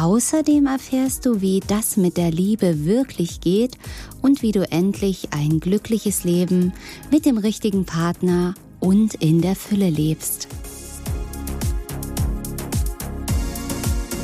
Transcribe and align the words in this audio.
Außerdem 0.00 0.64
erfährst 0.64 1.26
du, 1.26 1.42
wie 1.42 1.60
das 1.60 1.98
mit 1.98 2.16
der 2.16 2.30
Liebe 2.30 2.86
wirklich 2.86 3.42
geht 3.42 3.76
und 4.22 4.40
wie 4.40 4.50
du 4.50 4.62
endlich 4.72 5.34
ein 5.34 5.60
glückliches 5.60 6.24
Leben 6.24 6.72
mit 7.10 7.26
dem 7.26 7.36
richtigen 7.36 7.84
Partner 7.84 8.54
und 8.78 9.12
in 9.16 9.42
der 9.42 9.54
Fülle 9.54 9.90
lebst. 9.90 10.48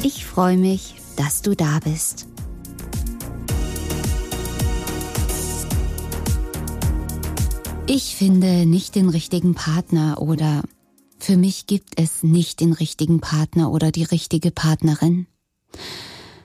Ich 0.02 0.24
freue 0.24 0.56
mich, 0.56 0.94
dass 1.16 1.42
du 1.42 1.54
da 1.54 1.78
bist. 1.84 2.26
Ich 7.86 8.16
finde 8.16 8.64
nicht 8.64 8.94
den 8.94 9.10
richtigen 9.10 9.54
Partner 9.54 10.22
oder 10.22 10.62
für 11.18 11.36
mich 11.36 11.66
gibt 11.66 12.00
es 12.00 12.22
nicht 12.22 12.60
den 12.60 12.72
richtigen 12.72 13.20
Partner 13.20 13.70
oder 13.70 13.92
die 13.92 14.04
richtige 14.04 14.50
Partnerin. 14.50 15.26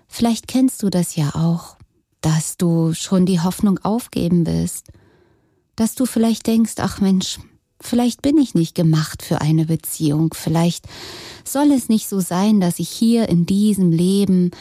Vielleicht 0.08 0.48
kennst 0.48 0.84
du 0.84 0.90
das 0.90 1.16
ja 1.16 1.36
auch, 1.36 1.78
dass 2.22 2.58
du 2.58 2.94
schon 2.94 3.26
die 3.26 3.40
Hoffnung 3.40 3.80
aufgeben 3.80 4.46
willst, 4.46 4.88
dass 5.76 5.96
du 5.96 6.06
vielleicht 6.06 6.48
denkst, 6.48 6.74
ach 6.78 7.00
Mensch, 7.00 7.40
vielleicht 7.80 8.22
bin 8.22 8.38
ich 8.38 8.54
nicht 8.54 8.76
gemacht 8.76 9.24
für 9.24 9.42
eine 9.42 9.66
Beziehung, 9.66 10.34
vielleicht 10.34 10.86
soll 11.44 11.72
es 11.72 11.90
nicht 11.90 12.08
so 12.08 12.20
sein, 12.20 12.62
dass 12.62 12.80
ich 12.80 12.90
hier 12.90 13.30
in 13.30 13.46
diesem 13.46 13.92
Leben 13.92 14.52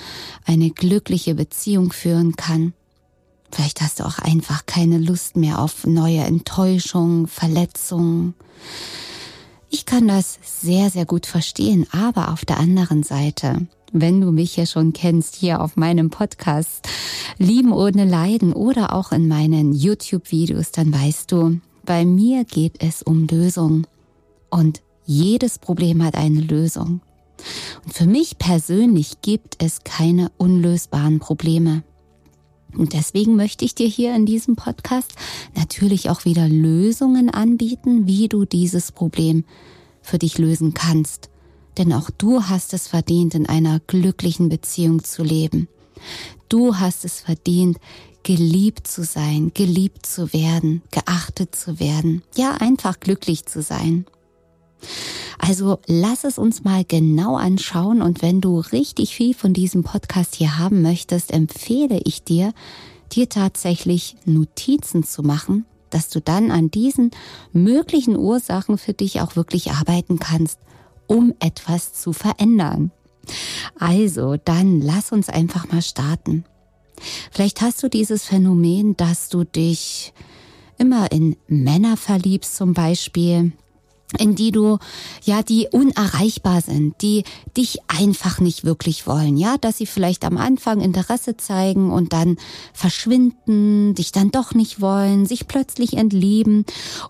eine 0.46 0.70
glückliche 0.70 1.34
Beziehung 1.34 1.92
führen 1.92 2.36
kann. 2.36 2.72
Vielleicht 3.52 3.80
hast 3.82 4.00
du 4.00 4.04
auch 4.04 4.18
einfach 4.18 4.64
keine 4.66 4.98
Lust 4.98 5.36
mehr 5.36 5.58
auf 5.58 5.84
neue 5.84 6.20
Enttäuschungen, 6.20 7.26
Verletzungen. 7.26 8.34
Ich 9.68 9.86
kann 9.86 10.08
das 10.08 10.38
sehr, 10.42 10.90
sehr 10.90 11.04
gut 11.04 11.26
verstehen, 11.26 11.86
aber 11.92 12.32
auf 12.32 12.44
der 12.44 12.58
anderen 12.58 13.02
Seite 13.02 13.66
wenn 13.92 14.20
du 14.20 14.30
mich 14.30 14.56
ja 14.56 14.66
schon 14.66 14.92
kennst, 14.92 15.36
hier 15.36 15.60
auf 15.60 15.76
meinem 15.76 16.10
Podcast 16.10 16.88
Lieben 17.38 17.72
ohne 17.72 18.04
Leiden 18.04 18.52
oder 18.52 18.94
auch 18.94 19.12
in 19.12 19.26
meinen 19.26 19.72
YouTube-Videos, 19.72 20.72
dann 20.72 20.92
weißt 20.92 21.32
du, 21.32 21.60
bei 21.84 22.04
mir 22.04 22.44
geht 22.44 22.82
es 22.82 23.02
um 23.02 23.26
Lösung. 23.26 23.86
Und 24.50 24.82
jedes 25.06 25.58
Problem 25.58 26.04
hat 26.04 26.16
eine 26.16 26.40
Lösung. 26.40 27.00
Und 27.84 27.94
für 27.94 28.06
mich 28.06 28.38
persönlich 28.38 29.22
gibt 29.22 29.62
es 29.62 29.82
keine 29.84 30.30
unlösbaren 30.36 31.18
Probleme. 31.18 31.82
Und 32.76 32.92
deswegen 32.92 33.34
möchte 33.36 33.64
ich 33.64 33.74
dir 33.74 33.88
hier 33.88 34.14
in 34.14 34.26
diesem 34.26 34.54
Podcast 34.54 35.14
natürlich 35.56 36.10
auch 36.10 36.24
wieder 36.24 36.48
Lösungen 36.48 37.30
anbieten, 37.30 38.06
wie 38.06 38.28
du 38.28 38.44
dieses 38.44 38.92
Problem 38.92 39.44
für 40.02 40.18
dich 40.18 40.38
lösen 40.38 40.74
kannst 40.74 41.29
denn 41.78 41.92
auch 41.92 42.10
du 42.10 42.44
hast 42.44 42.74
es 42.74 42.88
verdient, 42.88 43.34
in 43.34 43.46
einer 43.46 43.80
glücklichen 43.80 44.48
Beziehung 44.48 45.04
zu 45.04 45.22
leben. 45.22 45.68
Du 46.48 46.76
hast 46.76 47.04
es 47.04 47.20
verdient, 47.20 47.78
geliebt 48.22 48.86
zu 48.86 49.04
sein, 49.04 49.52
geliebt 49.54 50.04
zu 50.04 50.32
werden, 50.32 50.82
geachtet 50.90 51.54
zu 51.54 51.80
werden, 51.80 52.22
ja 52.36 52.54
einfach 52.54 53.00
glücklich 53.00 53.46
zu 53.46 53.62
sein. 53.62 54.04
Also 55.38 55.78
lass 55.86 56.24
es 56.24 56.38
uns 56.38 56.64
mal 56.64 56.84
genau 56.84 57.36
anschauen 57.36 58.02
und 58.02 58.22
wenn 58.22 58.40
du 58.40 58.60
richtig 58.60 59.14
viel 59.14 59.34
von 59.34 59.52
diesem 59.52 59.82
Podcast 59.82 60.34
hier 60.34 60.58
haben 60.58 60.82
möchtest, 60.82 61.32
empfehle 61.32 62.00
ich 62.04 62.24
dir, 62.24 62.52
dir 63.12 63.28
tatsächlich 63.28 64.16
Notizen 64.24 65.02
zu 65.02 65.22
machen, 65.22 65.64
dass 65.88 66.08
du 66.08 66.20
dann 66.20 66.50
an 66.50 66.70
diesen 66.70 67.10
möglichen 67.52 68.16
Ursachen 68.16 68.78
für 68.78 68.92
dich 68.92 69.20
auch 69.20 69.34
wirklich 69.34 69.72
arbeiten 69.72 70.18
kannst 70.18 70.58
um 71.10 71.34
etwas 71.40 71.92
zu 71.92 72.12
verändern. 72.12 72.92
Also, 73.78 74.36
dann 74.36 74.80
lass 74.80 75.10
uns 75.10 75.28
einfach 75.28 75.70
mal 75.70 75.82
starten. 75.82 76.44
Vielleicht 77.32 77.62
hast 77.62 77.82
du 77.82 77.88
dieses 77.88 78.24
Phänomen, 78.24 78.96
dass 78.96 79.28
du 79.28 79.42
dich 79.42 80.12
immer 80.78 81.10
in 81.10 81.36
Männer 81.48 81.96
verliebst 81.96 82.54
zum 82.54 82.74
Beispiel, 82.74 83.52
in 84.18 84.36
die 84.36 84.52
du, 84.52 84.78
ja, 85.24 85.42
die 85.42 85.66
unerreichbar 85.70 86.60
sind, 86.60 87.02
die 87.02 87.24
dich 87.56 87.78
einfach 87.88 88.40
nicht 88.40 88.64
wirklich 88.64 89.06
wollen, 89.06 89.36
ja, 89.36 89.56
dass 89.56 89.78
sie 89.78 89.86
vielleicht 89.86 90.24
am 90.24 90.36
Anfang 90.36 90.80
Interesse 90.80 91.36
zeigen 91.36 91.90
und 91.90 92.12
dann 92.12 92.36
verschwinden, 92.72 93.94
dich 93.94 94.12
dann 94.12 94.30
doch 94.30 94.54
nicht 94.54 94.80
wollen, 94.80 95.26
sich 95.26 95.48
plötzlich 95.48 95.96
entlieben 95.96 96.64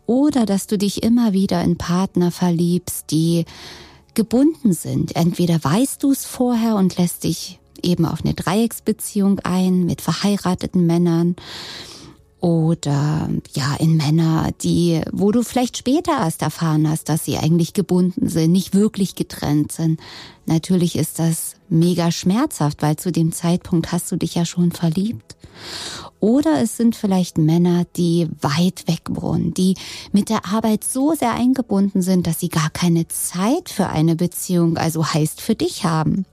oder 0.06 0.46
dass 0.46 0.66
du 0.66 0.78
dich 0.78 1.02
immer 1.02 1.32
wieder 1.32 1.62
in 1.62 1.76
Partner 1.76 2.30
verliebst, 2.30 3.10
die 3.10 3.44
gebunden 4.20 4.74
sind. 4.74 5.16
Entweder 5.16 5.64
weißt 5.64 6.02
du 6.02 6.12
es 6.12 6.26
vorher 6.26 6.76
und 6.76 6.98
lässt 6.98 7.24
dich 7.24 7.58
eben 7.82 8.04
auf 8.04 8.22
eine 8.22 8.34
Dreiecksbeziehung 8.34 9.38
ein 9.44 9.86
mit 9.86 10.02
verheirateten 10.02 10.86
Männern 10.86 11.36
oder 12.38 13.30
ja 13.54 13.76
in 13.78 13.96
Männer, 13.96 14.50
die, 14.60 15.00
wo 15.10 15.32
du 15.32 15.42
vielleicht 15.42 15.78
später 15.78 16.12
erst 16.12 16.42
erfahren 16.42 16.86
hast, 16.86 17.08
dass 17.08 17.24
sie 17.24 17.38
eigentlich 17.38 17.72
gebunden 17.72 18.28
sind, 18.28 18.52
nicht 18.52 18.74
wirklich 18.74 19.14
getrennt 19.14 19.72
sind. 19.72 19.98
Natürlich 20.44 20.96
ist 20.96 21.18
das 21.18 21.54
mega 21.70 22.10
schmerzhaft, 22.10 22.82
weil 22.82 22.96
zu 22.96 23.12
dem 23.12 23.32
Zeitpunkt 23.32 23.92
hast 23.92 24.10
du 24.12 24.16
dich 24.16 24.34
ja 24.34 24.44
schon 24.44 24.72
verliebt. 24.72 25.36
Oder 26.20 26.60
es 26.60 26.76
sind 26.76 26.96
vielleicht 26.96 27.38
Männer, 27.38 27.86
die 27.96 28.28
weit 28.40 28.86
weg 28.86 29.02
wohnen, 29.08 29.54
die 29.54 29.74
mit 30.12 30.28
der 30.28 30.44
Arbeit 30.46 30.84
so 30.84 31.14
sehr 31.14 31.32
eingebunden 31.32 32.02
sind, 32.02 32.26
dass 32.26 32.40
sie 32.40 32.50
gar 32.50 32.68
keine 32.70 33.08
Zeit 33.08 33.70
für 33.70 33.88
eine 33.88 34.16
Beziehung, 34.16 34.76
also 34.76 35.06
heißt 35.06 35.40
für 35.40 35.54
dich 35.54 35.84
haben. 35.84 36.26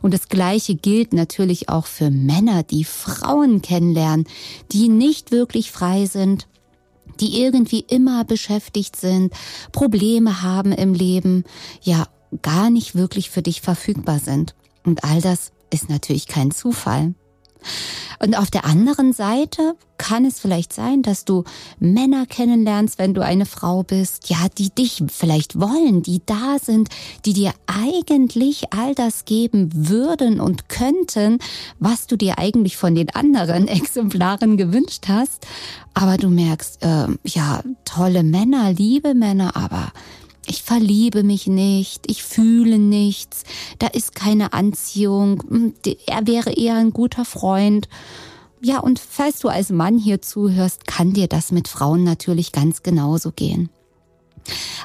Und 0.00 0.14
das 0.14 0.28
Gleiche 0.28 0.74
gilt 0.74 1.12
natürlich 1.12 1.68
auch 1.68 1.86
für 1.86 2.10
Männer, 2.10 2.62
die 2.62 2.84
Frauen 2.84 3.60
kennenlernen, 3.60 4.26
die 4.72 4.88
nicht 4.88 5.32
wirklich 5.32 5.70
frei 5.70 6.06
sind, 6.06 6.46
die 7.20 7.40
irgendwie 7.40 7.80
immer 7.80 8.24
beschäftigt 8.24 8.96
sind, 8.96 9.32
Probleme 9.72 10.42
haben 10.42 10.72
im 10.72 10.94
Leben, 10.94 11.44
ja 11.82 12.06
gar 12.42 12.70
nicht 12.70 12.94
wirklich 12.94 13.30
für 13.30 13.42
dich 13.42 13.60
verfügbar 13.60 14.18
sind. 14.18 14.54
Und 14.86 15.04
all 15.04 15.20
das 15.20 15.52
ist 15.70 15.90
natürlich 15.90 16.26
kein 16.26 16.50
Zufall. 16.50 17.14
Und 18.18 18.38
auf 18.38 18.50
der 18.50 18.64
anderen 18.64 19.12
Seite 19.12 19.76
kann 19.98 20.24
es 20.24 20.40
vielleicht 20.40 20.72
sein, 20.72 21.02
dass 21.02 21.24
du 21.24 21.44
Männer 21.78 22.26
kennenlernst, 22.26 22.98
wenn 22.98 23.12
du 23.12 23.22
eine 23.22 23.44
Frau 23.44 23.82
bist, 23.82 24.30
ja, 24.30 24.38
die 24.56 24.70
dich 24.70 25.02
vielleicht 25.08 25.60
wollen, 25.60 26.02
die 26.02 26.22
da 26.24 26.56
sind, 26.62 26.88
die 27.24 27.32
dir 27.32 27.52
eigentlich 27.66 28.72
all 28.72 28.94
das 28.94 29.24
geben 29.24 29.70
würden 29.74 30.40
und 30.40 30.68
könnten, 30.68 31.38
was 31.78 32.06
du 32.06 32.16
dir 32.16 32.38
eigentlich 32.38 32.76
von 32.76 32.94
den 32.94 33.10
anderen 33.10 33.68
Exemplaren 33.68 34.56
gewünscht 34.56 35.06
hast. 35.08 35.46
Aber 35.92 36.16
du 36.16 36.28
merkst, 36.28 36.82
äh, 36.84 37.08
ja, 37.24 37.62
tolle 37.84 38.22
Männer, 38.22 38.72
liebe 38.72 39.14
Männer, 39.14 39.56
aber 39.56 39.92
ich 40.46 40.62
verliebe 40.62 41.22
mich 41.22 41.46
nicht, 41.46 42.10
ich 42.10 42.22
fühle 42.22 42.78
nichts, 42.78 43.42
da 43.78 43.88
ist 43.88 44.14
keine 44.14 44.52
Anziehung, 44.52 45.42
hm, 45.48 45.74
er 46.06 46.26
wäre 46.26 46.52
eher 46.52 46.76
ein 46.76 46.92
guter 46.92 47.24
Freund. 47.24 47.88
Ja, 48.60 48.78
und 48.78 48.98
falls 48.98 49.40
du 49.40 49.48
als 49.48 49.70
Mann 49.70 49.98
hier 49.98 50.22
zuhörst, 50.22 50.86
kann 50.86 51.12
dir 51.12 51.28
das 51.28 51.52
mit 51.52 51.68
Frauen 51.68 52.04
natürlich 52.04 52.52
ganz 52.52 52.82
genauso 52.82 53.32
gehen. 53.32 53.70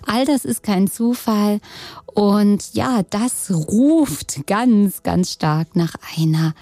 All 0.05 0.25
das 0.25 0.45
ist 0.45 0.63
kein 0.63 0.89
Zufall 0.89 1.59
und 2.05 2.73
ja, 2.73 3.03
das 3.09 3.51
ruft 3.51 4.47
ganz, 4.47 5.03
ganz 5.03 5.31
stark 5.31 5.75
nach 5.75 5.93
einer 6.17 6.53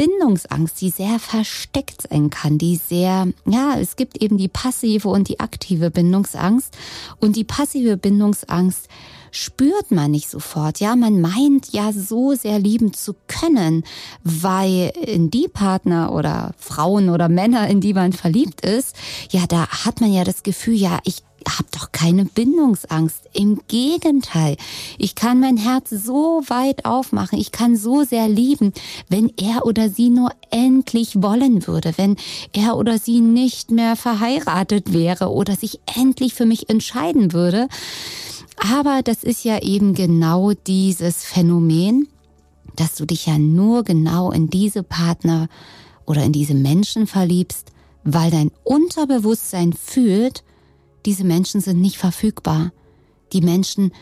Bindungsangst, 0.00 0.80
die 0.80 0.88
sehr 0.88 1.18
versteckt 1.18 2.08
sein 2.08 2.30
kann, 2.30 2.56
die 2.56 2.76
sehr, 2.76 3.28
ja, 3.44 3.78
es 3.78 3.96
gibt 3.96 4.22
eben 4.22 4.38
die 4.38 4.48
passive 4.48 5.10
und 5.10 5.28
die 5.28 5.40
aktive 5.40 5.90
Bindungsangst. 5.90 6.74
Und 7.20 7.36
die 7.36 7.44
passive 7.44 7.98
Bindungsangst 7.98 8.88
spürt 9.30 9.90
man 9.90 10.10
nicht 10.10 10.28
sofort. 10.28 10.80
Ja, 10.80 10.96
man 10.96 11.20
meint 11.20 11.72
ja 11.72 11.92
so 11.92 12.34
sehr 12.34 12.58
lieben 12.58 12.92
zu 12.92 13.14
können, 13.26 13.84
weil 14.24 14.92
in 15.04 15.30
die 15.30 15.48
Partner 15.48 16.12
oder 16.12 16.52
Frauen 16.58 17.10
oder 17.10 17.28
Männer, 17.28 17.68
in 17.68 17.80
die 17.80 17.94
man 17.94 18.12
verliebt 18.12 18.62
ist, 18.62 18.96
ja, 19.30 19.46
da 19.46 19.66
hat 19.68 20.00
man 20.00 20.12
ja 20.12 20.24
das 20.24 20.42
Gefühl, 20.42 20.74
ja, 20.74 20.98
ich 21.04 21.22
habe 21.48 21.68
doch 21.72 21.92
keine 21.92 22.24
Bindungsangst. 22.24 23.22
Im 23.32 23.60
Gegenteil, 23.68 24.56
ich 24.98 25.14
kann 25.14 25.40
mein 25.40 25.56
Herz 25.56 25.90
so 25.90 26.42
weit 26.48 26.84
aufmachen, 26.84 27.38
ich 27.38 27.52
kann 27.52 27.76
so 27.76 28.04
sehr 28.04 28.28
lieben, 28.28 28.72
wenn 29.08 29.32
er 29.40 29.64
oder 29.64 29.88
sie 29.88 30.10
nur 30.10 30.30
endlich 30.50 31.22
wollen 31.22 31.66
würde, 31.66 31.92
wenn 31.96 32.16
er 32.52 32.76
oder 32.76 32.98
sie 32.98 33.20
nicht 33.20 33.70
mehr 33.70 33.96
verheiratet 33.96 34.92
wäre 34.92 35.30
oder 35.30 35.56
sich 35.56 35.80
endlich 35.96 36.34
für 36.34 36.46
mich 36.46 36.68
entscheiden 36.68 37.32
würde. 37.32 37.68
Aber 38.60 39.00
das 39.02 39.24
ist 39.24 39.44
ja 39.44 39.62
eben 39.62 39.94
genau 39.94 40.52
dieses 40.52 41.24
Phänomen, 41.24 42.08
dass 42.76 42.94
du 42.94 43.06
dich 43.06 43.26
ja 43.26 43.38
nur 43.38 43.84
genau 43.84 44.30
in 44.30 44.48
diese 44.50 44.82
Partner 44.82 45.48
oder 46.04 46.22
in 46.24 46.32
diese 46.32 46.54
Menschen 46.54 47.06
verliebst, 47.06 47.72
weil 48.04 48.30
dein 48.30 48.50
Unterbewusstsein 48.62 49.72
fühlt, 49.72 50.44
diese 51.06 51.24
Menschen 51.24 51.60
sind 51.60 51.80
nicht 51.80 51.96
verfügbar. 51.96 52.72
Die 53.32 53.40
Menschen, 53.40 53.92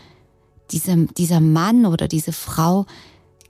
diese, 0.73 1.07
dieser 1.17 1.41
Mann 1.41 1.87
oder 1.87 2.09
diese 2.09 2.33
Frau 2.33 2.87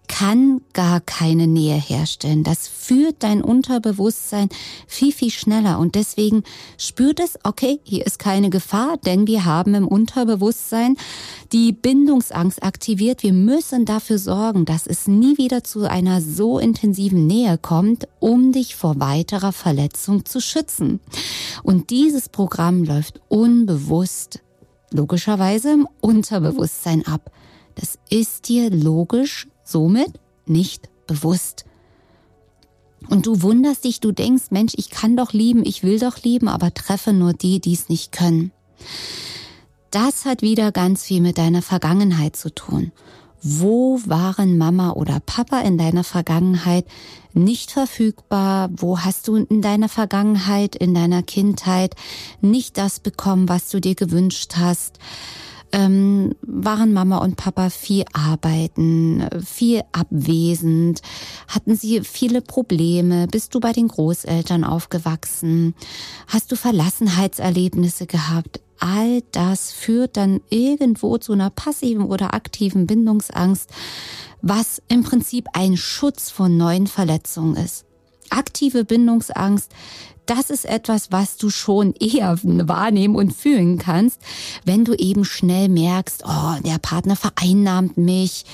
kann 0.09 0.63
gar 0.73 1.01
keine 1.01 1.47
Nähe 1.47 1.77
herstellen. 1.77 2.43
Das 2.43 2.67
führt 2.67 3.17
dein 3.21 3.43
Unterbewusstsein 3.43 4.49
viel, 4.87 5.13
viel 5.13 5.31
schneller. 5.31 5.79
Und 5.79 5.95
deswegen 5.95 6.43
spürt 6.79 7.21
es, 7.21 7.39
okay, 7.45 7.79
hier 7.85 8.05
ist 8.07 8.19
keine 8.19 8.51
Gefahr, 8.51 8.97
denn 8.97 9.27
wir 9.27 9.45
haben 9.45 9.75
im 9.75 9.87
Unterbewusstsein 9.87 10.97
die 11.53 11.73
Bindungsangst 11.73 12.63
aktiviert. 12.63 13.23
Wir 13.23 13.33
müssen 13.33 13.85
dafür 13.85 14.19
sorgen, 14.19 14.65
dass 14.65 14.87
es 14.87 15.07
nie 15.07 15.39
wieder 15.39 15.63
zu 15.63 15.89
einer 15.89 16.21
so 16.21 16.59
intensiven 16.59 17.27
Nähe 17.27 17.59
kommt, 17.59 18.09
um 18.19 18.51
dich 18.53 18.75
vor 18.75 18.99
weiterer 18.99 19.53
Verletzung 19.53 20.25
zu 20.25 20.41
schützen. 20.41 21.01
Und 21.63 21.91
dieses 21.91 22.29
Programm 22.29 22.83
läuft 22.83 23.21
unbewusst, 23.29 24.41
logischerweise 24.91 25.73
im 25.73 25.89
Unterbewusstsein 26.01 27.07
ab. 27.07 27.31
Das 27.75 27.99
ist 28.09 28.49
dir 28.49 28.71
logisch 28.71 29.47
somit 29.69 30.19
nicht 30.47 30.89
bewusst. 31.07 31.65
Und 33.09 33.27
du 33.27 33.43
wunderst 33.43 33.85
dich, 33.85 34.01
du 34.01 34.13
denkst, 34.13 34.51
Mensch, 34.51 34.73
ich 34.77 34.91
kann 34.91 35.17
doch 35.17 35.33
lieben, 35.33 35.65
ich 35.65 35.83
will 35.83 35.99
doch 35.99 36.23
lieben, 36.23 36.49
aber 36.49 36.75
treffe 36.75 37.13
nur 37.13 37.33
die, 37.33 37.61
die 37.61 37.75
es 37.75 37.89
nicht 37.89 38.13
können. 38.13 38.51
Das 39.91 40.25
hat 40.25 40.43
wieder 40.43 40.73
ganz 40.73 41.05
viel 41.05 41.21
mit 41.21 41.39
deiner 41.39 41.63
Vergangenheit 41.63 42.37
zu 42.37 42.55
tun. 42.55 42.93
Wo 43.41 44.01
waren 44.05 44.59
Mama 44.59 44.91
oder 44.93 45.21
Papa 45.21 45.61
in 45.61 45.79
deiner 45.79 46.03
Vergangenheit 46.03 46.87
nicht 47.33 47.71
verfügbar? 47.71 48.69
Wo 48.77 48.99
hast 48.99 49.29
du 49.29 49.37
in 49.37 49.63
deiner 49.63 49.89
Vergangenheit, 49.89 50.75
in 50.75 50.93
deiner 50.93 51.23
Kindheit 51.23 51.95
nicht 52.41 52.77
das 52.77 52.99
bekommen, 52.99 53.49
was 53.49 53.71
du 53.71 53.81
dir 53.81 53.95
gewünscht 53.95 54.57
hast? 54.57 54.99
Ähm, 55.73 56.35
waren 56.43 56.93
Mama 56.93 57.19
und 57.19 57.37
Papa 57.37 57.71
viel 57.71 58.05
arbeiten, 58.13 59.29
viel 59.45 59.83
abwesend, 59.93 61.03
hatten 61.49 61.77
sie 61.77 62.03
viele 62.03 62.41
Probleme, 62.41 63.27
bist 63.27 63.55
du 63.55 63.61
bei 63.61 63.73
den 63.73 63.89
Großeltern 63.89 64.65
aufgewachsen, 64.65 65.75
hast 66.27 66.53
du 66.53 66.57
Verlassenheitserlebnisse 66.57 68.07
gehabt, 68.07 68.61
all 68.81 69.23
das 69.33 69.73
führt 69.73 70.17
dann 70.17 70.41
irgendwo 70.51 71.19
zu 71.19 71.33
einer 71.33 71.51
passiven 71.51 72.05
oder 72.05 72.35
aktiven 72.35 72.87
Bindungsangst, 72.87 73.71
was 74.41 74.81
im 74.89 75.03
Prinzip 75.03 75.47
ein 75.53 75.77
Schutz 75.77 76.31
vor 76.31 76.49
neuen 76.49 76.87
Verletzungen 76.87 77.57
ist. 77.57 77.88
Aktive 78.31 78.85
Bindungsangst 78.85 79.73
das 80.29 80.51
ist 80.51 80.67
etwas, 80.67 81.11
was 81.11 81.39
du 81.39 81.49
schon 81.49 81.95
eher 81.95 82.39
wahrnehmen 82.43 83.17
und 83.17 83.33
fühlen 83.35 83.79
kannst, 83.79 84.21
wenn 84.65 84.85
du 84.85 84.95
eben 84.95 85.25
schnell 85.25 85.69
merkst, 85.69 86.23
oh, 86.27 86.55
der 86.65 86.79
Partner 86.79 87.17
vereinnahmt 87.17 87.97
mich. 87.97 88.45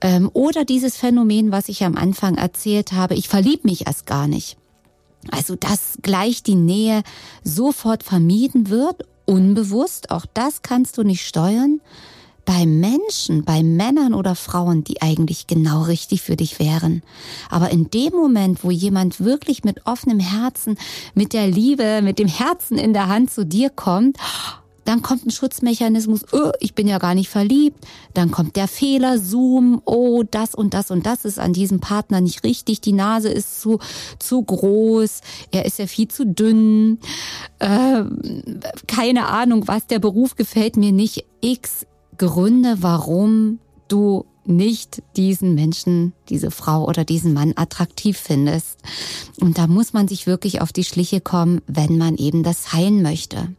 Ähm, 0.00 0.28
oder 0.32 0.64
dieses 0.64 0.96
Phänomen, 0.96 1.52
was 1.52 1.68
ich 1.68 1.84
am 1.84 1.96
Anfang 1.96 2.36
erzählt 2.36 2.92
habe, 2.92 3.14
ich 3.14 3.28
verlieb 3.28 3.64
mich 3.64 3.86
erst 3.86 4.06
gar 4.06 4.26
nicht. 4.26 4.56
Also, 5.30 5.54
dass 5.54 5.98
gleich 6.02 6.42
die 6.42 6.56
Nähe 6.56 7.02
sofort 7.44 8.02
vermieden 8.02 8.68
wird, 8.68 9.06
unbewusst, 9.24 10.10
auch 10.10 10.26
das 10.34 10.62
kannst 10.62 10.98
du 10.98 11.04
nicht 11.04 11.26
steuern 11.26 11.80
bei 12.44 12.66
Menschen, 12.66 13.44
bei 13.44 13.62
Männern 13.62 14.14
oder 14.14 14.34
Frauen, 14.34 14.84
die 14.84 15.02
eigentlich 15.02 15.46
genau 15.46 15.82
richtig 15.82 16.22
für 16.22 16.36
dich 16.36 16.58
wären. 16.58 17.02
Aber 17.50 17.70
in 17.70 17.90
dem 17.90 18.12
Moment, 18.12 18.64
wo 18.64 18.70
jemand 18.70 19.20
wirklich 19.20 19.64
mit 19.64 19.86
offenem 19.86 20.20
Herzen, 20.20 20.76
mit 21.14 21.32
der 21.32 21.46
Liebe, 21.46 22.00
mit 22.02 22.18
dem 22.18 22.28
Herzen 22.28 22.78
in 22.78 22.92
der 22.92 23.08
Hand 23.08 23.30
zu 23.30 23.46
dir 23.46 23.70
kommt, 23.70 24.18
dann 24.84 25.00
kommt 25.00 25.26
ein 25.26 25.30
Schutzmechanismus, 25.30 26.26
oh, 26.32 26.52
ich 26.60 26.74
bin 26.74 26.86
ja 26.86 26.98
gar 26.98 27.14
nicht 27.14 27.30
verliebt. 27.30 27.84
Dann 28.12 28.30
kommt 28.30 28.56
der 28.56 28.68
Fehler, 28.68 29.18
Zoom, 29.18 29.80
oh, 29.84 30.22
das 30.30 30.54
und 30.54 30.74
das 30.74 30.90
und 30.90 31.06
das 31.06 31.24
ist 31.24 31.38
an 31.38 31.52
diesem 31.52 31.80
Partner 31.80 32.20
nicht 32.20 32.44
richtig. 32.44 32.80
Die 32.82 32.92
Nase 32.92 33.30
ist 33.30 33.60
zu, 33.60 33.78
zu 34.18 34.42
groß, 34.42 35.20
er 35.50 35.64
ist 35.64 35.78
ja 35.78 35.86
viel 35.86 36.08
zu 36.08 36.26
dünn. 36.26 36.98
Äh, 37.58 38.04
keine 38.86 39.28
Ahnung, 39.28 39.66
was, 39.66 39.86
der 39.86 39.98
Beruf 39.98 40.36
gefällt 40.36 40.76
mir 40.76 40.92
nicht. 40.92 41.24
X 41.40 41.86
Gründe, 42.18 42.76
warum 42.80 43.58
du 43.88 44.24
nicht 44.46 45.02
diesen 45.16 45.54
Menschen, 45.54 46.12
diese 46.28 46.50
Frau 46.50 46.86
oder 46.86 47.04
diesen 47.04 47.32
Mann 47.32 47.54
attraktiv 47.56 48.18
findest. 48.18 48.78
Und 49.40 49.58
da 49.58 49.66
muss 49.66 49.92
man 49.92 50.08
sich 50.08 50.26
wirklich 50.26 50.60
auf 50.60 50.72
die 50.72 50.84
Schliche 50.84 51.20
kommen, 51.20 51.60
wenn 51.66 51.96
man 51.96 52.16
eben 52.16 52.42
das 52.42 52.72
heilen 52.72 53.02
möchte. 53.02 53.54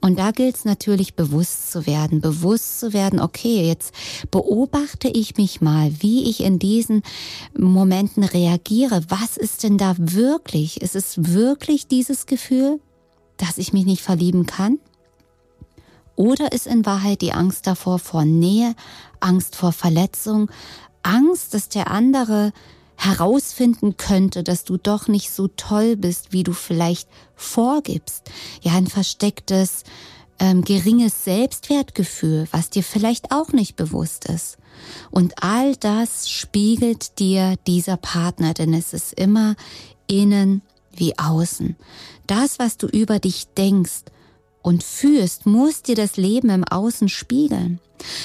Und 0.00 0.18
da 0.18 0.32
gilt 0.32 0.56
es 0.56 0.64
natürlich 0.64 1.14
bewusst 1.14 1.70
zu 1.70 1.86
werden, 1.86 2.20
bewusst 2.20 2.80
zu 2.80 2.92
werden, 2.92 3.20
okay, 3.20 3.66
jetzt 3.66 3.94
beobachte 4.30 5.08
ich 5.08 5.36
mich 5.36 5.60
mal, 5.60 5.92
wie 6.00 6.28
ich 6.28 6.42
in 6.42 6.58
diesen 6.58 7.02
Momenten 7.56 8.24
reagiere. 8.24 9.02
Was 9.08 9.36
ist 9.36 9.62
denn 9.62 9.78
da 9.78 9.94
wirklich? 9.98 10.82
Ist 10.82 10.96
es 10.96 11.32
wirklich 11.32 11.86
dieses 11.86 12.26
Gefühl, 12.26 12.80
dass 13.36 13.58
ich 13.58 13.72
mich 13.72 13.84
nicht 13.84 14.02
verlieben 14.02 14.46
kann? 14.46 14.78
Oder 16.16 16.52
ist 16.52 16.66
in 16.66 16.86
Wahrheit 16.86 17.20
die 17.20 17.32
Angst 17.32 17.66
davor 17.66 17.98
vor 17.98 18.24
Nähe, 18.24 18.74
Angst 19.20 19.56
vor 19.56 19.72
Verletzung, 19.72 20.50
Angst, 21.02 21.54
dass 21.54 21.68
der 21.68 21.90
andere 21.90 22.52
herausfinden 22.96 23.96
könnte, 23.96 24.42
dass 24.42 24.64
du 24.64 24.76
doch 24.76 25.08
nicht 25.08 25.30
so 25.30 25.48
toll 25.48 25.96
bist, 25.96 26.32
wie 26.32 26.44
du 26.44 26.52
vielleicht 26.52 27.08
vorgibst. 27.34 28.30
Ja, 28.62 28.74
ein 28.74 28.86
verstecktes, 28.86 29.82
ähm, 30.38 30.62
geringes 30.62 31.24
Selbstwertgefühl, 31.24 32.48
was 32.50 32.70
dir 32.70 32.82
vielleicht 32.82 33.32
auch 33.32 33.52
nicht 33.52 33.76
bewusst 33.76 34.26
ist. 34.26 34.58
Und 35.10 35.42
all 35.42 35.76
das 35.76 36.30
spiegelt 36.30 37.18
dir 37.18 37.56
dieser 37.66 37.96
Partner, 37.96 38.54
denn 38.54 38.74
es 38.74 38.92
ist 38.92 39.12
immer 39.14 39.54
innen 40.06 40.62
wie 40.92 41.18
außen. 41.18 41.76
Das, 42.26 42.58
was 42.58 42.76
du 42.76 42.86
über 42.86 43.18
dich 43.18 43.48
denkst, 43.56 44.02
und 44.64 44.82
fühlst, 44.82 45.44
muss 45.44 45.82
dir 45.82 45.94
das 45.94 46.16
Leben 46.16 46.48
im 46.48 46.64
Außen 46.64 47.10
spiegeln. 47.10 47.80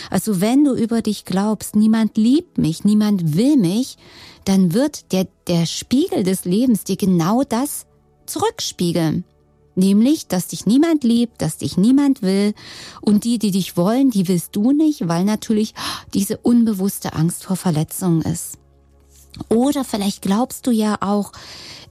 Also 0.10 0.39
wenn 0.39 0.63
du 0.63 0.74
über 0.74 1.01
dich 1.01 1.25
glaubst, 1.25 1.75
niemand 1.75 2.17
liebt 2.17 2.58
mich, 2.58 2.86
niemand 2.86 3.36
will 3.36 3.58
mich, 3.58 3.98
dann 4.46 4.74
wird 4.74 5.12
der, 5.12 5.27
der 5.48 5.65
Spiegel 5.65 6.24
des 6.24 6.46
Lebens 6.46 6.86
dir 6.86 6.96
genau 6.96 7.43
das 7.43 7.86
zurückspiegeln. 8.25 9.25
Nämlich, 9.75 10.27
dass 10.27 10.48
dich 10.48 10.65
niemand 10.65 11.03
liebt, 11.03 11.41
dass 11.41 11.58
dich 11.58 11.77
niemand 11.77 12.22
will 12.22 12.53
und 13.01 13.25
die, 13.25 13.38
die 13.38 13.51
dich 13.51 13.75
wollen, 13.75 14.10
die 14.10 14.29
willst 14.29 14.55
du 14.55 14.72
nicht, 14.72 15.10
weil 15.10 15.25
natürlich 15.25 15.74
diese 16.13 16.38
unbewusste 16.38 17.13
Angst 17.13 17.43
vor 17.43 17.58
Verletzungen 17.58 18.22
ist. 18.22 18.58
Oder 19.50 19.84
vielleicht 19.84 20.22
glaubst 20.22 20.67
du 20.67 20.72
ja 20.72 20.98
auch, 21.01 21.34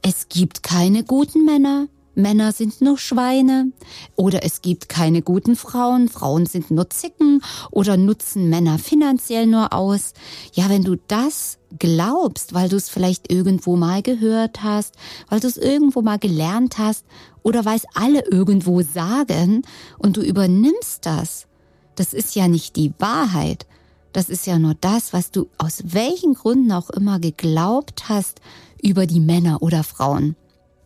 es 0.00 0.28
gibt 0.30 0.62
keine 0.62 1.04
guten 1.04 1.44
Männer, 1.44 1.88
Männer 2.18 2.50
sind 2.50 2.80
nur 2.80 2.98
Schweine 2.98 3.70
oder 4.16 4.44
es 4.44 4.60
gibt 4.60 4.88
keine 4.88 5.22
guten 5.22 5.54
Frauen, 5.54 6.08
Frauen 6.08 6.46
sind 6.46 6.68
nur 6.68 6.90
Zicken 6.90 7.44
oder 7.70 7.96
nutzen 7.96 8.50
Männer 8.50 8.80
finanziell 8.80 9.46
nur 9.46 9.72
aus. 9.72 10.14
Ja, 10.52 10.68
wenn 10.68 10.82
du 10.82 10.96
das 11.06 11.58
glaubst, 11.78 12.54
weil 12.54 12.68
du 12.68 12.75
es 12.75 12.88
vielleicht 12.88 13.30
irgendwo 13.30 13.76
mal 13.76 14.02
gehört 14.02 14.64
hast, 14.64 14.96
weil 15.28 15.38
du 15.38 15.46
es 15.46 15.56
irgendwo 15.56 16.02
mal 16.02 16.18
gelernt 16.18 16.78
hast 16.78 17.04
oder 17.44 17.64
weil 17.64 17.76
es 17.76 17.87
alle 17.94 18.25
irgendwo 18.26 18.82
sagen 18.82 19.62
und 19.98 20.16
du 20.16 20.20
übernimmst 20.20 21.06
das, 21.06 21.46
das 21.94 22.12
ist 22.12 22.34
ja 22.34 22.48
nicht 22.48 22.75
die 22.75 22.92
Wahrheit. 22.98 23.64
Das 24.12 24.28
ist 24.28 24.44
ja 24.44 24.58
nur 24.58 24.75
das, 24.75 25.12
was 25.12 25.30
du 25.30 25.46
aus 25.56 25.84
welchen 25.84 26.34
Gründen 26.34 26.72
auch 26.72 26.90
immer 26.90 27.20
geglaubt 27.20 28.08
hast 28.08 28.40
über 28.82 29.06
die 29.06 29.20
Männer 29.20 29.62
oder 29.62 29.84
Frauen. 29.84 30.34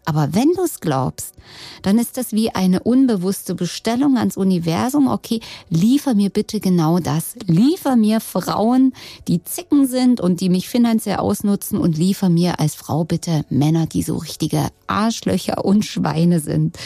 Aber 0.05 0.35
wenn 0.35 0.53
du 0.53 0.63
es 0.63 0.81
glaubst, 0.81 1.35
dann 1.83 1.99
ist 1.99 2.17
das 2.17 2.33
wie 2.33 2.51
eine 2.51 2.83
unbewusste 2.83 3.55
Bestellung 3.55 4.19
ans 4.19 4.37
Universum. 4.37 5.07
Okay, 5.07 5.41
liefer 5.71 6.15
mir 6.15 6.31
bitte 6.31 6.59
genau 6.59 6.99
das. 6.99 7.35
Liefer 7.47 7.95
mir 7.95 8.21
Frauen, 8.21 8.95
die 9.29 9.45
Zicken 9.45 9.87
sind 9.87 10.21
und 10.21 10.41
die 10.41 10.49
mich 10.49 10.69
finanziell 10.69 11.17
ausnutzen 11.17 11.79
und 11.79 11.97
liefer 11.97 12.29
mir 12.29 12.59
als 12.59 12.75
Frau 12.75 13.05
bitte 13.05 13.45
Männer, 13.49 13.87
die 13.87 14.03
so 14.03 14.17
richtige 14.17 14.69
Arschlöcher 14.89 15.65
und 15.65 15.85
Schweine 15.85 16.41
sind. 16.41 16.77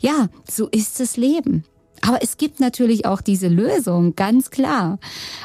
Ja, 0.00 0.28
so 0.48 0.68
ist 0.68 1.00
das 1.00 1.16
Leben. 1.16 1.64
Aber 2.00 2.22
es 2.22 2.36
gibt 2.36 2.60
natürlich 2.60 3.06
auch 3.06 3.20
diese 3.20 3.48
Lösung, 3.48 4.14
ganz 4.14 4.50
klar. 4.50 4.98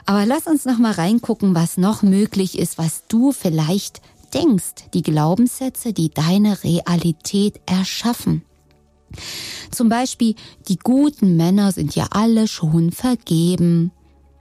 Aber 0.06 0.25
lass 0.25 0.46
uns 0.46 0.65
noch 0.65 0.77
mal 0.77 0.92
reingucken, 0.92 1.56
was 1.56 1.77
noch 1.77 2.03
möglich 2.03 2.60
ist, 2.60 2.77
was 2.77 3.03
du 3.08 3.32
vielleicht 3.32 4.01
denkst, 4.33 4.89
die 4.93 5.01
Glaubenssätze, 5.01 5.93
die 5.93 6.09
deine 6.09 6.63
Realität 6.63 7.61
erschaffen. 7.65 8.43
Zum 9.71 9.89
Beispiel, 9.89 10.35
die 10.67 10.77
guten 10.77 11.35
Männer 11.37 11.71
sind 11.71 11.95
ja 11.95 12.07
alle 12.11 12.47
schon 12.47 12.91
vergeben. 12.91 13.91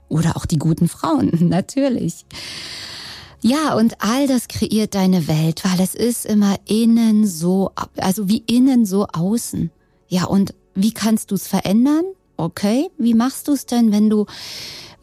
Oder 0.09 0.37
auch 0.37 0.45
die 0.45 0.57
guten 0.57 0.87
Frauen, 0.87 1.31
natürlich. 1.49 2.25
Ja, 3.41 3.75
und 3.75 3.95
all 3.99 4.27
das 4.27 4.47
kreiert 4.47 4.95
deine 4.95 5.27
Welt, 5.27 5.63
weil 5.65 5.81
es 5.81 5.95
ist 5.95 6.25
immer 6.25 6.55
innen 6.65 7.27
so, 7.27 7.71
also 7.97 8.29
wie 8.29 8.43
innen 8.47 8.85
so 8.85 9.05
außen. 9.11 9.69
Ja, 10.07 10.25
und 10.25 10.53
wie 10.75 10.93
kannst 10.93 11.31
du 11.31 11.35
es 11.35 11.47
verändern? 11.47 12.05
Okay, 12.37 12.89
wie 12.97 13.13
machst 13.13 13.47
du 13.47 13.51
es 13.51 13.65
denn, 13.65 13.91
wenn 13.91 14.09
du 14.09 14.25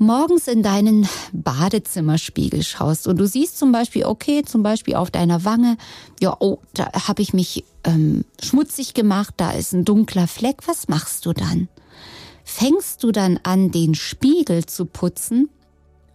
morgens 0.01 0.49
in 0.49 0.63
deinen 0.63 1.07
Badezimmerspiegel 1.33 2.63
schaust 2.63 3.07
und 3.07 3.19
du 3.19 3.27
siehst 3.27 3.59
zum 3.59 3.71
Beispiel, 3.71 4.05
okay, 4.05 4.43
zum 4.43 4.63
Beispiel 4.63 4.97
auf 4.97 5.11
deiner 5.11 5.45
Wange, 5.45 5.77
ja, 6.21 6.35
oh, 6.41 6.59
da 6.75 6.91
habe 7.07 7.23
ich 7.23 7.35
mich 7.35 7.65
ähm, 7.85 8.25
schmutzig 8.43 8.95
gemacht, 8.95 9.35
da 9.37 9.53
ist 9.53 9.73
ein 9.73 9.85
dunkler 9.85 10.27
Fleck, 10.27 10.67
was 10.67 10.89
machst 10.89 11.27
du 11.27 11.33
dann? 11.33 11.69
Fängst 12.45 13.05
du 13.05 13.13
dann 13.13 13.39
an, 13.43 13.71
den 13.71 13.95
Spiegel 13.95 14.65
zu 14.65 14.87
putzen 14.87 15.51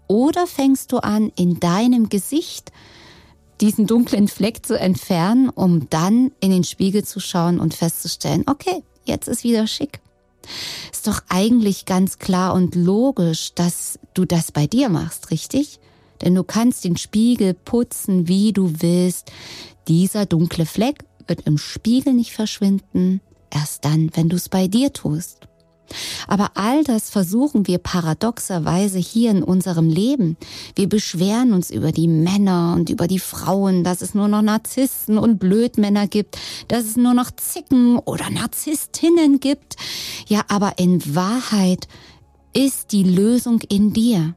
oder 0.08 0.48
fängst 0.48 0.92
du 0.92 0.98
an, 0.98 1.32
in 1.36 1.60
deinem 1.60 2.10
Gesicht 2.10 2.72
diesen 3.62 3.88
dunklen 3.88 4.28
Fleck 4.28 4.66
zu 4.66 4.78
entfernen, 4.78 5.50
um 5.50 5.90
dann 5.90 6.32
in 6.42 6.52
den 6.52 6.64
Spiegel 6.64 7.06
zu 7.06 7.20
schauen 7.20 7.60
und 7.60 7.74
festzustellen, 7.74 8.44
okay, 8.48 8.84
jetzt 9.06 9.28
ist 9.28 9.44
wieder 9.44 9.68
schick. 9.68 10.02
Ist 10.92 11.08
doch 11.08 11.22
eigentlich 11.30 11.86
ganz 11.86 12.20
klar 12.20 12.54
und 12.54 12.76
logisch, 12.76 13.54
dass 13.54 14.00
du 14.14 14.26
das 14.26 14.52
bei 14.52 14.68
dir 14.68 14.90
machst, 14.90 15.32
richtig? 15.32 15.80
Denn 16.22 16.36
du 16.36 16.44
kannst 16.44 16.84
den 16.84 16.98
Spiegel 16.98 17.54
putzen, 17.54 18.28
wie 18.28 18.54
du 18.54 18.72
willst. 18.80 19.32
Dieser 19.88 20.26
dunkle 20.26 20.66
Fleck 20.66 21.04
wird 21.28 21.42
im 21.42 21.58
Spiegel 21.58 22.14
nicht 22.14 22.32
verschwinden, 22.32 23.22
erst 23.52 23.86
dann, 23.86 24.10
wenn 24.14 24.30
du 24.30 24.36
es 24.36 24.50
bei 24.50 24.68
dir 24.68 24.94
tust. 24.94 25.48
Aber 26.28 26.52
all 26.56 26.84
das 26.84 27.10
versuchen 27.10 27.68
wir 27.68 27.78
paradoxerweise 27.78 29.00
hier 29.00 29.32
in 29.32 29.44
unserem 29.44 29.90
Leben. 29.90 30.38
Wir 30.76 30.90
beschweren 30.90 31.54
uns 31.54 31.72
über 31.72 31.92
die 31.92 32.08
Männer 32.08 32.74
und 32.76 32.90
über 32.90 33.08
die 33.08 33.20
Frauen, 33.20 33.84
dass 33.84 34.02
es 34.02 34.14
nur 34.14 34.28
noch 34.28 34.42
Narzissten 34.42 35.18
und 35.18 35.40
Blödmänner 35.40 36.08
gibt, 36.08 36.38
dass 36.68 36.86
es 36.86 36.98
nur 36.98 37.14
noch 37.14 37.32
Zicken 37.32 37.98
oder 38.00 38.30
Narzisstinnen 38.30 39.40
gibt. 39.40 39.76
Ja, 40.28 40.42
aber 40.48 40.78
in 40.78 41.16
Wahrheit 41.16 41.88
ist 42.54 42.92
die 42.92 43.04
Lösung 43.04 43.62
in 43.70 43.94
dir. 43.94 44.36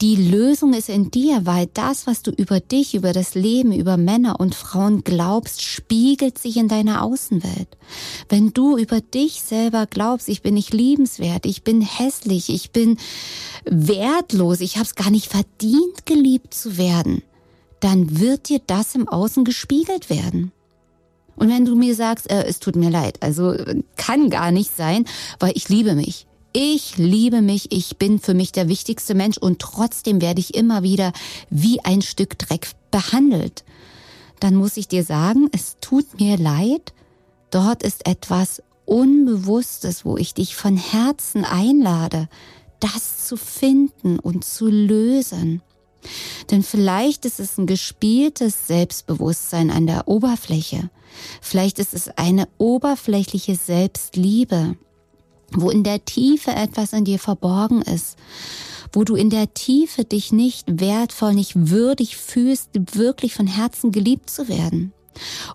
Die 0.00 0.16
Lösung 0.16 0.74
ist 0.74 0.88
in 0.88 1.10
dir, 1.10 1.46
weil 1.46 1.68
das, 1.72 2.06
was 2.06 2.22
du 2.22 2.30
über 2.30 2.60
dich, 2.60 2.94
über 2.94 3.12
das 3.12 3.34
Leben, 3.34 3.72
über 3.72 3.96
Männer 3.96 4.40
und 4.40 4.54
Frauen 4.54 5.04
glaubst, 5.04 5.62
spiegelt 5.62 6.38
sich 6.38 6.56
in 6.56 6.68
deiner 6.68 7.02
Außenwelt. 7.02 7.68
Wenn 8.28 8.52
du 8.52 8.76
über 8.76 9.00
dich 9.00 9.40
selber 9.42 9.86
glaubst, 9.86 10.28
ich 10.28 10.42
bin 10.42 10.54
nicht 10.54 10.74
liebenswert, 10.74 11.46
ich 11.46 11.62
bin 11.62 11.80
hässlich, 11.80 12.50
ich 12.50 12.72
bin 12.72 12.98
wertlos, 13.64 14.60
ich 14.60 14.76
habe 14.76 14.84
es 14.84 14.94
gar 14.94 15.10
nicht 15.10 15.30
verdient, 15.30 16.04
geliebt 16.04 16.52
zu 16.52 16.76
werden, 16.76 17.22
dann 17.80 18.20
wird 18.20 18.48
dir 18.48 18.60
das 18.66 18.94
im 18.94 19.08
Außen 19.08 19.44
gespiegelt 19.44 20.10
werden. 20.10 20.52
Und 21.36 21.48
wenn 21.48 21.64
du 21.64 21.74
mir 21.74 21.94
sagst, 21.94 22.30
äh, 22.30 22.44
es 22.44 22.58
tut 22.58 22.76
mir 22.76 22.90
leid, 22.90 23.22
also 23.22 23.54
kann 23.96 24.30
gar 24.30 24.50
nicht 24.50 24.74
sein, 24.74 25.04
weil 25.38 25.52
ich 25.54 25.68
liebe 25.68 25.94
mich. 25.94 26.26
Ich 26.58 26.96
liebe 26.96 27.42
mich, 27.42 27.70
ich 27.70 27.98
bin 27.98 28.18
für 28.18 28.32
mich 28.32 28.50
der 28.50 28.66
wichtigste 28.66 29.14
Mensch 29.14 29.36
und 29.36 29.58
trotzdem 29.58 30.22
werde 30.22 30.40
ich 30.40 30.54
immer 30.54 30.82
wieder 30.82 31.12
wie 31.50 31.84
ein 31.84 32.00
Stück 32.00 32.38
Dreck 32.38 32.70
behandelt. 32.90 33.62
Dann 34.40 34.54
muss 34.54 34.78
ich 34.78 34.88
dir 34.88 35.04
sagen, 35.04 35.50
es 35.52 35.76
tut 35.82 36.18
mir 36.18 36.38
leid, 36.38 36.94
dort 37.50 37.82
ist 37.82 38.08
etwas 38.08 38.62
Unbewusstes, 38.86 40.06
wo 40.06 40.16
ich 40.16 40.32
dich 40.32 40.56
von 40.56 40.78
Herzen 40.78 41.44
einlade, 41.44 42.26
das 42.80 43.26
zu 43.26 43.36
finden 43.36 44.18
und 44.18 44.42
zu 44.42 44.68
lösen. 44.68 45.60
Denn 46.50 46.62
vielleicht 46.62 47.26
ist 47.26 47.38
es 47.38 47.58
ein 47.58 47.66
gespieltes 47.66 48.66
Selbstbewusstsein 48.66 49.70
an 49.70 49.86
der 49.86 50.08
Oberfläche. 50.08 50.88
Vielleicht 51.42 51.78
ist 51.78 51.92
es 51.92 52.08
eine 52.16 52.48
oberflächliche 52.56 53.56
Selbstliebe 53.56 54.78
wo 55.52 55.70
in 55.70 55.84
der 55.84 56.04
Tiefe 56.04 56.50
etwas 56.50 56.92
in 56.92 57.04
dir 57.04 57.18
verborgen 57.18 57.82
ist, 57.82 58.16
wo 58.92 59.04
du 59.04 59.14
in 59.14 59.30
der 59.30 59.52
Tiefe 59.54 60.04
dich 60.04 60.32
nicht 60.32 60.80
wertvoll, 60.80 61.34
nicht 61.34 61.70
würdig 61.70 62.16
fühlst, 62.16 62.70
wirklich 62.74 63.34
von 63.34 63.46
Herzen 63.46 63.92
geliebt 63.92 64.30
zu 64.30 64.48
werden. 64.48 64.92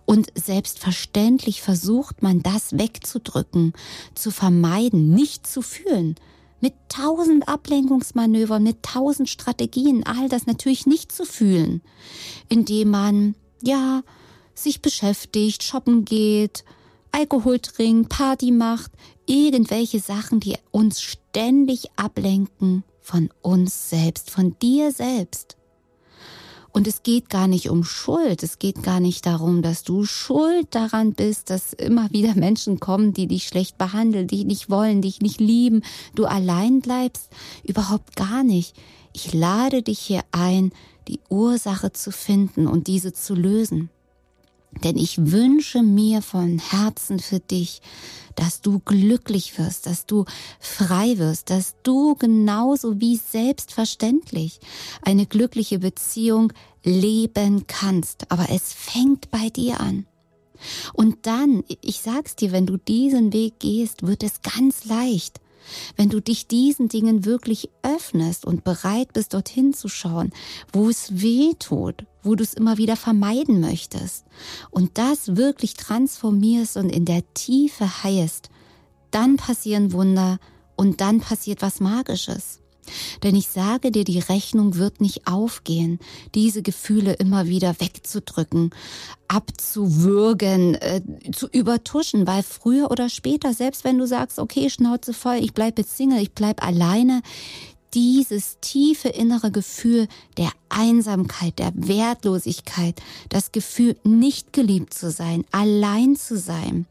Und 0.06 0.32
selbstverständlich 0.36 1.62
versucht 1.62 2.22
man 2.22 2.42
das 2.42 2.78
wegzudrücken, 2.78 3.74
zu 4.16 4.32
vermeiden, 4.32 5.14
nicht 5.14 5.46
zu 5.46 5.62
fühlen. 5.62 6.16
Mit 6.60 6.74
tausend 6.90 7.48
Ablenkungsmanövern, 7.48 8.62
mit 8.62 8.84
tausend 8.84 9.30
Strategien, 9.30 10.04
all 10.06 10.30
das 10.30 10.46
natürlich 10.46 10.86
nicht 10.86 11.12
zu 11.12 11.26
fühlen, 11.26 11.82
indem 12.50 12.90
man, 12.90 13.36
ja, 13.64 14.04
sich 14.54 14.82
beschäftigt, 14.82 15.64
shoppen 15.64 16.06
geht, 16.06 16.64
Alkohol 17.12 17.60
trinkt, 17.60 18.10
Party 18.10 18.52
macht, 18.52 18.92
irgendwelche 19.26 20.00
Sachen, 20.00 20.40
die 20.40 20.58
uns 20.72 21.02
ständig 21.02 21.90
ablenken 21.96 22.84
von 23.02 23.30
uns 23.42 23.90
selbst, 23.90 24.30
von 24.30 24.58
dir 24.60 24.92
selbst. 24.92 25.58
Und 26.74 26.88
es 26.88 27.04
geht 27.04 27.30
gar 27.30 27.48
nicht 27.48 27.70
um 27.70 27.84
Schuld. 27.84 28.44
Es 28.44 28.58
geht 28.58 28.82
gar 28.82 29.02
nicht 29.02 29.26
darum, 29.26 29.62
dass 29.62 29.84
du 29.84 30.06
schuld 30.06 30.68
daran 30.72 31.14
bist, 31.14 31.50
dass 31.50 31.74
immer 31.74 32.10
wieder 32.12 32.34
Menschen 32.36 32.80
kommen, 32.80 33.14
die 33.14 33.28
dich 33.28 33.46
schlecht 33.46 33.78
behandeln, 33.78 34.28
dich 34.28 34.46
nicht 34.46 34.70
wollen, 34.70 35.02
dich 35.02 35.20
nicht 35.20 35.42
lieben, 35.42 35.84
du 36.16 36.26
allein 36.26 36.80
bleibst. 36.80 37.30
Überhaupt 37.64 38.16
gar 38.16 38.44
nicht. 38.44 38.76
Ich 39.14 39.34
lade 39.34 39.82
dich 39.82 40.00
hier 40.00 40.22
ein, 40.32 40.72
die 41.10 41.20
Ursache 41.30 41.92
zu 41.92 42.12
finden 42.12 42.68
und 42.68 42.88
diese 42.88 43.12
zu 43.12 43.36
lösen. 43.36 43.90
Denn 44.84 44.98
ich 44.98 45.32
wünsche 45.32 45.84
mir 45.84 46.22
von 46.22 46.58
Herzen 46.58 47.20
für 47.20 47.40
dich, 47.40 47.82
dass 48.36 48.62
du 48.62 48.80
glücklich 48.80 49.58
wirst, 49.60 49.86
dass 49.86 50.06
du 50.06 50.26
frei 50.60 51.18
wirst, 51.18 51.50
dass 51.50 51.76
du 51.84 52.16
genauso 52.16 53.00
wie 53.00 53.18
selbstverständlich 53.18 54.60
eine 55.02 55.26
glückliche 55.26 55.80
Beziehung 55.80 56.54
leben 56.84 57.68
kannst. 57.68 58.32
Aber 58.32 58.50
es 58.50 58.74
fängt 58.74 59.30
bei 59.30 59.50
dir 59.50 59.80
an. 59.82 60.06
Und 60.94 61.26
dann, 61.26 61.64
ich 61.82 62.02
sag's 62.02 62.36
dir, 62.36 62.52
wenn 62.52 62.66
du 62.66 62.78
diesen 62.78 63.34
Weg 63.34 63.60
gehst, 63.60 64.06
wird 64.06 64.24
es 64.24 64.42
ganz 64.42 64.86
leicht. 64.86 65.42
Wenn 65.96 66.10
du 66.10 66.22
dich 66.22 66.48
diesen 66.48 66.88
Dingen 66.88 67.26
wirklich 67.26 67.70
öffnest 67.84 68.46
und 68.46 68.64
bereit 68.64 69.14
bist, 69.14 69.34
dorthin 69.34 69.74
zu 69.74 69.88
schauen, 69.90 70.32
wo 70.74 70.90
es 70.90 71.22
weh 71.22 71.54
tut, 71.60 72.06
wo 72.24 72.36
du 72.36 72.44
es 72.44 72.54
immer 72.54 72.78
wieder 72.78 72.96
vermeiden 72.96 73.60
möchtest 73.60 74.26
und 74.70 74.98
das 74.98 75.36
wirklich 75.36 75.74
transformierst 75.76 76.78
und 76.78 76.90
in 76.90 77.06
der 77.06 77.24
Tiefe 77.34 78.04
heilst, 78.04 78.50
dann 79.12 79.38
passieren 79.38 79.92
Wunder 79.92 80.40
und 80.76 81.02
dann 81.02 81.20
passiert 81.20 81.62
was 81.62 81.80
Magisches. 81.80 82.62
Denn 83.24 83.36
ich 83.36 83.48
sage 83.48 83.92
dir, 83.92 84.04
die 84.04 84.20
Rechnung 84.20 84.76
wird 84.76 85.02
nicht 85.02 85.28
aufgehen, 85.28 86.00
diese 86.34 86.62
Gefühle 86.62 87.14
immer 87.14 87.48
wieder 87.48 87.80
wegzudrücken, 87.80 88.72
abzuwürgen, 89.28 90.76
äh, 90.76 91.02
zu 91.32 91.48
übertuschen, 91.48 92.28
weil 92.28 92.44
früher 92.44 92.92
oder 92.92 93.10
später, 93.10 93.54
selbst 93.54 93.84
wenn 93.84 93.98
du 93.98 94.08
sagst, 94.08 94.40
okay, 94.40 94.70
Schnauze 94.70 95.14
voll, 95.14 95.38
ich 95.42 95.54
bleib 95.54 95.78
jetzt 95.78 95.96
Single, 95.96 96.22
ich 96.22 96.34
bleib 96.34 96.66
alleine, 96.66 97.22
dieses 97.94 98.58
tiefe 98.62 99.10
innere 99.10 99.52
Gefühl 99.52 100.08
der 100.38 100.52
Einsamkeit, 100.70 101.60
der 101.60 101.72
Wertlosigkeit, 101.76 103.02
das 103.30 103.52
Gefühl, 103.52 103.98
nicht 104.04 104.54
geliebt 104.54 104.94
zu 104.94 105.12
sein, 105.12 105.44
allein 105.52 106.16
zu 106.16 106.38
sein, 106.38 106.86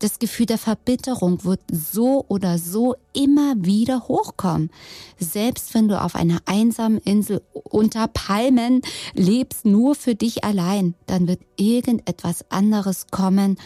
Das 0.00 0.18
Gefühl 0.18 0.46
der 0.46 0.56
Verbitterung 0.56 1.44
wird 1.44 1.60
so 1.70 2.24
oder 2.26 2.56
so 2.56 2.94
immer 3.12 3.52
wieder 3.58 4.08
hochkommen. 4.08 4.70
Selbst 5.18 5.74
wenn 5.74 5.88
du 5.88 6.00
auf 6.00 6.14
einer 6.14 6.38
einsamen 6.46 6.96
Insel 7.00 7.42
unter 7.52 8.08
Palmen 8.08 8.80
lebst, 9.12 9.66
nur 9.66 9.94
für 9.94 10.14
dich 10.14 10.42
allein, 10.42 10.94
dann 11.06 11.28
wird 11.28 11.40
irgendetwas 11.56 12.50
anderes 12.50 13.08
kommen 13.10 13.58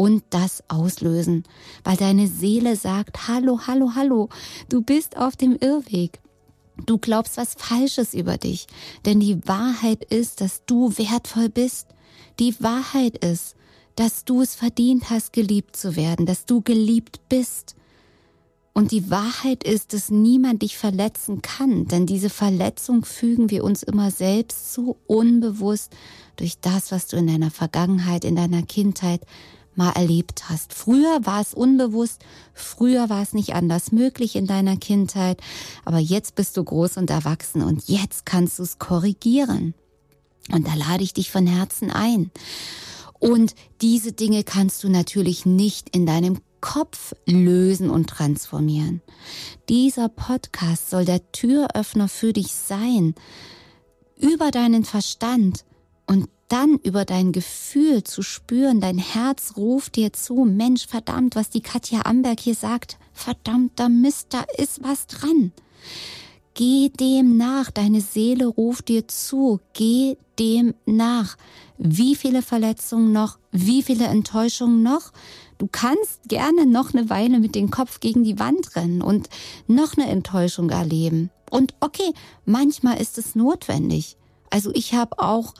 und 0.00 0.24
das 0.30 0.64
auslösen, 0.68 1.44
weil 1.84 1.98
deine 1.98 2.26
Seele 2.26 2.74
sagt, 2.74 3.28
hallo, 3.28 3.60
hallo, 3.66 3.92
hallo, 3.94 4.30
du 4.70 4.80
bist 4.80 5.18
auf 5.18 5.36
dem 5.36 5.58
Irrweg. 5.60 6.20
Du 6.86 6.96
glaubst 6.96 7.36
was 7.36 7.52
Falsches 7.52 8.14
über 8.14 8.38
dich, 8.38 8.66
denn 9.04 9.20
die 9.20 9.46
Wahrheit 9.46 10.02
ist, 10.04 10.40
dass 10.40 10.64
du 10.64 10.96
wertvoll 10.96 11.50
bist. 11.50 11.88
Die 12.38 12.54
Wahrheit 12.62 13.22
ist, 13.22 13.56
dass 13.94 14.24
du 14.24 14.40
es 14.40 14.54
verdient 14.54 15.10
hast, 15.10 15.34
geliebt 15.34 15.76
zu 15.76 15.96
werden, 15.96 16.24
dass 16.24 16.46
du 16.46 16.62
geliebt 16.62 17.20
bist. 17.28 17.76
Und 18.72 18.92
die 18.92 19.10
Wahrheit 19.10 19.64
ist, 19.64 19.92
dass 19.92 20.08
niemand 20.08 20.62
dich 20.62 20.78
verletzen 20.78 21.42
kann, 21.42 21.88
denn 21.88 22.06
diese 22.06 22.30
Verletzung 22.30 23.04
fügen 23.04 23.50
wir 23.50 23.64
uns 23.64 23.82
immer 23.82 24.10
selbst 24.10 24.72
zu, 24.72 24.96
unbewusst 25.06 25.92
durch 26.36 26.58
das, 26.58 26.90
was 26.90 27.06
du 27.08 27.18
in 27.18 27.26
deiner 27.26 27.50
Vergangenheit, 27.50 28.24
in 28.24 28.36
deiner 28.36 28.62
Kindheit 28.62 29.20
mal 29.80 29.92
erlebt 29.92 30.50
hast. 30.50 30.74
Früher 30.74 31.24
war 31.24 31.40
es 31.40 31.54
unbewusst, 31.54 32.22
früher 32.52 33.08
war 33.08 33.22
es 33.22 33.32
nicht 33.32 33.54
anders 33.54 33.92
möglich 33.92 34.36
in 34.36 34.46
deiner 34.46 34.76
Kindheit, 34.76 35.40
aber 35.86 35.98
jetzt 35.98 36.34
bist 36.34 36.58
du 36.58 36.64
groß 36.64 36.98
und 36.98 37.08
erwachsen 37.08 37.62
und 37.62 37.88
jetzt 37.88 38.26
kannst 38.26 38.58
du 38.58 38.62
es 38.62 38.78
korrigieren. 38.78 39.72
Und 40.52 40.66
da 40.66 40.74
lade 40.74 41.02
ich 41.02 41.14
dich 41.14 41.30
von 41.30 41.46
Herzen 41.46 41.90
ein. 41.90 42.30
Und 43.18 43.54
diese 43.80 44.12
Dinge 44.12 44.44
kannst 44.44 44.84
du 44.84 44.90
natürlich 44.90 45.46
nicht 45.46 45.96
in 45.96 46.04
deinem 46.04 46.40
Kopf 46.60 47.14
lösen 47.24 47.88
und 47.88 48.10
transformieren. 48.10 49.00
Dieser 49.70 50.10
Podcast 50.10 50.90
soll 50.90 51.06
der 51.06 51.32
Türöffner 51.32 52.08
für 52.08 52.34
dich 52.34 52.52
sein, 52.52 53.14
über 54.18 54.50
deinen 54.50 54.84
Verstand 54.84 55.64
und 56.06 56.28
dann 56.50 56.78
über 56.82 57.04
dein 57.04 57.32
Gefühl 57.32 58.02
zu 58.04 58.22
spüren, 58.22 58.80
dein 58.80 58.98
Herz 58.98 59.54
ruft 59.56 59.96
dir 59.96 60.12
zu, 60.12 60.44
Mensch, 60.44 60.86
verdammt, 60.86 61.36
was 61.36 61.48
die 61.48 61.62
Katja 61.62 62.02
Amberg 62.04 62.40
hier 62.40 62.56
sagt, 62.56 62.98
verdammter 63.12 63.88
Mist, 63.88 64.28
da 64.30 64.44
ist 64.58 64.82
was 64.82 65.06
dran. 65.06 65.52
Geh 66.54 66.88
dem 66.88 67.36
nach, 67.36 67.70
deine 67.70 68.00
Seele 68.00 68.46
ruft 68.46 68.88
dir 68.88 69.06
zu, 69.06 69.60
geh 69.72 70.16
dem 70.38 70.74
nach. 70.84 71.36
Wie 71.78 72.16
viele 72.16 72.42
Verletzungen 72.42 73.12
noch, 73.12 73.38
wie 73.52 73.82
viele 73.82 74.06
Enttäuschungen 74.06 74.82
noch? 74.82 75.12
Du 75.58 75.68
kannst 75.70 76.28
gerne 76.28 76.66
noch 76.66 76.92
eine 76.92 77.08
Weile 77.08 77.38
mit 77.38 77.54
dem 77.54 77.70
Kopf 77.70 78.00
gegen 78.00 78.24
die 78.24 78.40
Wand 78.40 78.74
rennen 78.74 79.02
und 79.02 79.28
noch 79.68 79.96
eine 79.96 80.10
Enttäuschung 80.10 80.70
erleben. 80.70 81.30
Und 81.48 81.74
okay, 81.80 82.12
manchmal 82.44 83.00
ist 83.00 83.18
es 83.18 83.36
notwendig. 83.36 84.16
Also 84.50 84.72
ich 84.74 84.94
habe 84.94 85.18
auch 85.20 85.54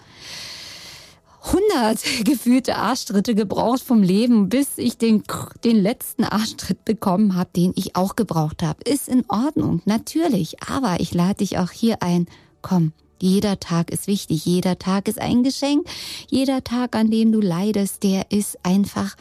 100 1.43 1.99
gefühlte 2.25 2.77
Arschtritte 2.77 3.35
gebraucht 3.35 3.83
vom 3.83 4.03
Leben, 4.03 4.49
bis 4.49 4.77
ich 4.77 4.99
den, 4.99 5.23
den 5.65 5.77
letzten 5.77 6.25
Arschtritt 6.25 6.85
bekommen 6.85 7.35
habe, 7.35 7.51
den 7.57 7.73
ich 7.77 7.97
auch 7.97 8.17
gebraucht 8.17 8.63
habe. 8.63 8.83
Ist 8.85 9.09
in 9.09 9.25
Ordnung, 9.29 9.81
natürlich. 9.85 10.63
Aber 10.63 11.01
ich 11.01 11.15
lade 11.15 11.37
dich 11.37 11.59
auch 11.59 11.71
hier 11.71 12.03
ein. 12.03 12.27
Komm, 12.63 12.93
jeder 13.21 13.61
Tag 13.61 13.91
ist 13.91 14.07
wichtig. 14.07 14.45
Jeder 14.45 14.79
Tag 14.79 15.09
ist 15.09 15.21
ein 15.21 15.43
Geschenk. 15.43 15.87
Jeder 16.29 16.65
Tag, 16.65 16.97
an 16.97 17.11
dem 17.11 17.33
du 17.33 17.41
leidest, 17.41 18.03
der 18.03 18.31
ist 18.31 18.65
einfach 18.65 19.17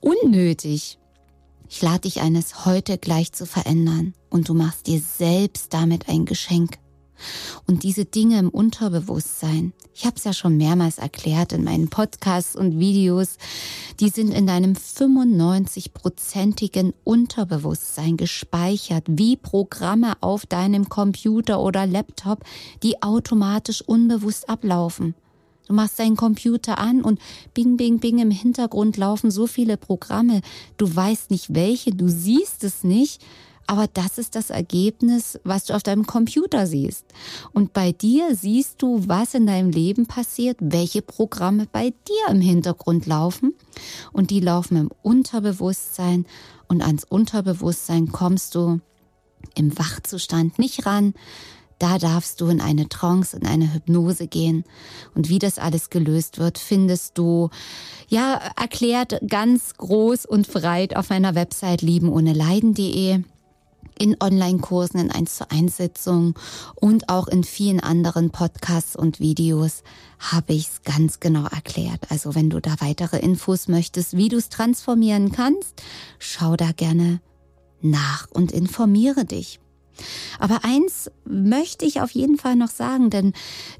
unnötig. 0.00 0.98
Ich 1.68 1.82
lade 1.82 2.00
dich 2.00 2.20
eines 2.20 2.64
heute 2.64 2.96
gleich 2.96 3.32
zu 3.32 3.44
verändern 3.44 4.14
und 4.30 4.48
du 4.48 4.54
machst 4.54 4.86
dir 4.86 5.00
selbst 5.00 5.74
damit 5.74 6.08
ein 6.08 6.24
Geschenk. 6.24 6.78
Und 7.66 7.82
diese 7.82 8.04
Dinge 8.04 8.38
im 8.38 8.48
Unterbewusstsein, 8.48 9.72
ich 9.98 10.06
habe 10.06 10.16
es 10.16 10.22
ja 10.22 10.32
schon 10.32 10.56
mehrmals 10.56 10.98
erklärt 10.98 11.52
in 11.52 11.64
meinen 11.64 11.88
Podcasts 11.88 12.54
und 12.54 12.78
Videos, 12.78 13.36
die 13.98 14.10
sind 14.10 14.32
in 14.32 14.46
deinem 14.46 14.74
95-prozentigen 14.74 16.94
Unterbewusstsein 17.02 18.16
gespeichert, 18.16 19.02
wie 19.08 19.34
Programme 19.34 20.12
auf 20.20 20.46
deinem 20.46 20.88
Computer 20.88 21.60
oder 21.60 21.84
Laptop, 21.84 22.44
die 22.84 23.02
automatisch 23.02 23.82
unbewusst 23.82 24.48
ablaufen. 24.48 25.16
Du 25.66 25.74
machst 25.74 25.98
deinen 25.98 26.14
Computer 26.14 26.78
an 26.78 27.02
und 27.02 27.18
bing, 27.52 27.76
bing, 27.76 27.98
bing, 27.98 28.20
im 28.20 28.30
Hintergrund 28.30 28.98
laufen 28.98 29.32
so 29.32 29.48
viele 29.48 29.76
Programme. 29.76 30.42
Du 30.76 30.94
weißt 30.94 31.32
nicht 31.32 31.56
welche, 31.56 31.90
du 31.90 32.06
siehst 32.06 32.62
es 32.62 32.84
nicht, 32.84 33.20
aber 33.68 33.86
das 33.86 34.16
ist 34.16 34.34
das 34.34 34.48
Ergebnis, 34.48 35.38
was 35.44 35.66
du 35.66 35.74
auf 35.74 35.82
deinem 35.82 36.06
Computer 36.06 36.66
siehst. 36.66 37.04
Und 37.52 37.74
bei 37.74 37.92
dir 37.92 38.34
siehst 38.34 38.80
du, 38.80 39.06
was 39.06 39.34
in 39.34 39.46
deinem 39.46 39.70
Leben 39.70 40.06
passiert, 40.06 40.56
welche 40.60 41.02
Programme 41.02 41.68
bei 41.70 41.90
dir 41.90 42.30
im 42.30 42.40
Hintergrund 42.40 43.04
laufen. 43.04 43.54
Und 44.10 44.30
die 44.30 44.40
laufen 44.40 44.78
im 44.78 44.90
Unterbewusstsein. 45.02 46.24
Und 46.66 46.80
ans 46.80 47.04
Unterbewusstsein 47.04 48.10
kommst 48.10 48.54
du 48.54 48.80
im 49.54 49.78
Wachzustand 49.78 50.58
nicht 50.58 50.86
ran. 50.86 51.12
Da 51.78 51.98
darfst 51.98 52.40
du 52.40 52.46
in 52.46 52.62
eine 52.62 52.88
Trance, 52.88 53.36
in 53.36 53.46
eine 53.46 53.74
Hypnose 53.74 54.28
gehen. 54.28 54.64
Und 55.14 55.28
wie 55.28 55.38
das 55.38 55.58
alles 55.58 55.90
gelöst 55.90 56.38
wird, 56.38 56.56
findest 56.56 57.18
du, 57.18 57.50
ja, 58.08 58.40
erklärt 58.58 59.20
ganz 59.28 59.74
groß 59.76 60.24
und 60.24 60.50
breit 60.50 60.96
auf 60.96 61.10
meiner 61.10 61.34
Website 61.34 61.82
liebenohneleiden.de 61.82 63.24
in 63.98 64.16
Online-Kursen, 64.20 65.00
in 65.00 65.10
1 65.10 65.36
zu 65.36 65.50
1 65.50 65.76
Sitzungen 65.76 66.34
und 66.74 67.08
auch 67.08 67.28
in 67.28 67.44
vielen 67.44 67.80
anderen 67.80 68.30
Podcasts 68.30 68.96
und 68.96 69.20
Videos 69.20 69.82
habe 70.18 70.54
ich 70.54 70.68
es 70.68 70.82
ganz 70.82 71.20
genau 71.20 71.46
erklärt. 71.46 72.10
Also 72.10 72.34
wenn 72.34 72.50
du 72.50 72.60
da 72.60 72.74
weitere 72.80 73.18
Infos 73.18 73.68
möchtest, 73.68 74.16
wie 74.16 74.28
du 74.28 74.36
es 74.36 74.48
transformieren 74.48 75.32
kannst, 75.32 75.82
schau 76.18 76.56
da 76.56 76.72
gerne 76.72 77.20
nach 77.80 78.28
und 78.30 78.52
informiere 78.52 79.24
dich. 79.24 79.60
Aber 80.38 80.64
eins 80.64 81.10
möchte 81.24 81.84
ich 81.84 82.00
auf 82.00 82.10
jeden 82.10 82.36
Fall 82.36 82.56
noch 82.56 82.68
sagen, 82.68 83.10
denn 83.10 83.32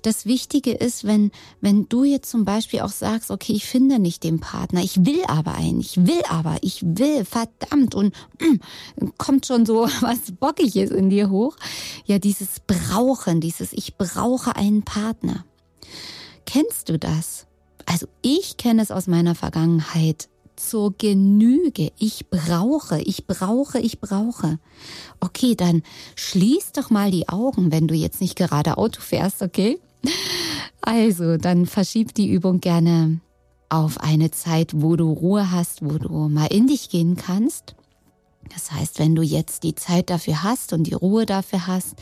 das 0.03 0.27
Wichtige 0.27 0.73
ist, 0.73 1.05
wenn, 1.05 1.31
wenn 1.61 1.89
du 1.89 2.05
jetzt 2.05 2.31
zum 2.31 2.45
Beispiel 2.45 2.81
auch 2.81 2.91
sagst, 2.91 3.31
okay, 3.31 3.53
ich 3.53 3.67
finde 3.67 3.99
nicht 3.99 4.25
den 4.25 4.41
Partner, 4.41 4.83
ich 4.83 5.05
will 5.05 5.23
aber 5.27 5.55
einen, 5.55 5.81
ich 5.81 6.07
will 6.07 6.23
aber, 6.29 6.57
ich 6.63 6.83
will, 6.83 7.25
verdammt, 7.25 7.95
und 7.95 8.15
mm, 8.41 9.09
kommt 9.19 9.47
schon 9.47 9.67
so 9.67 9.89
was 10.01 10.33
Bockiges 10.39 10.91
in 10.91 11.11
dir 11.11 11.31
hoch. 11.31 11.57
Ja, 12.07 12.19
dieses 12.19 12.61
Brauchen, 12.67 13.41
dieses 13.41 13.73
Ich 13.73 13.97
brauche 13.97 14.57
einen 14.57 14.83
Partner. 14.83 15.45
Kennst 16.47 16.89
du 16.89 16.99
das? 16.99 17.47
Also 17.87 18.07
ich 18.23 18.57
kenne 18.57 18.83
es 18.83 18.91
aus 18.91 19.07
meiner 19.07 19.35
Vergangenheit 19.35 20.29
zur 20.59 20.95
Genüge. 20.97 21.93
Ich 21.99 22.29
brauche, 22.31 23.01
ich 23.01 23.27
brauche, 23.27 23.79
ich 23.79 24.01
brauche. 24.01 24.59
Okay, 25.21 25.55
dann 25.55 25.83
schließ 26.17 26.73
doch 26.73 26.91
mal 26.91 27.11
die 27.11 27.29
Augen, 27.29 27.73
wenn 27.73 27.89
du 27.89 27.95
jetzt 27.95 28.21
nicht 28.21 28.37
gerade 28.37 28.79
Auto 28.79 29.01
fährst, 29.01 29.43
okay? 29.43 29.79
Also, 30.81 31.37
dann 31.37 31.67
verschieb 31.67 32.15
die 32.15 32.31
Übung 32.31 32.61
gerne 32.61 33.21
auf 33.69 34.01
eine 34.01 34.31
Zeit, 34.31 34.73
wo 34.75 34.97
du 34.97 35.13
Ruhe 35.13 35.51
hast, 35.51 35.85
wo 35.85 35.99
du 35.99 36.29
mal 36.29 36.47
in 36.47 36.67
dich 36.67 36.89
gehen 36.89 37.17
kannst. 37.17 37.75
Das 38.53 38.73
heißt, 38.73 38.99
wenn 38.99 39.15
du 39.15 39.23
jetzt 39.23 39.63
die 39.63 39.75
Zeit 39.75 40.11
dafür 40.11 40.43
hast 40.43 40.73
und 40.73 40.85
die 40.85 40.95
Ruhe 40.95 41.27
dafür 41.27 41.67
hast, 41.67 41.97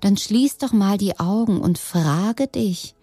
dann 0.00 0.16
schließ 0.16 0.58
doch 0.58 0.72
mal 0.72 0.98
die 0.98 1.18
Augen 1.18 1.60
und 1.60 1.78
frage 1.78 2.46
dich, 2.46 2.94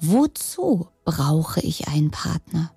wozu 0.00 0.88
brauche 1.04 1.60
ich 1.60 1.88
einen 1.88 2.10
Partner? 2.10 2.72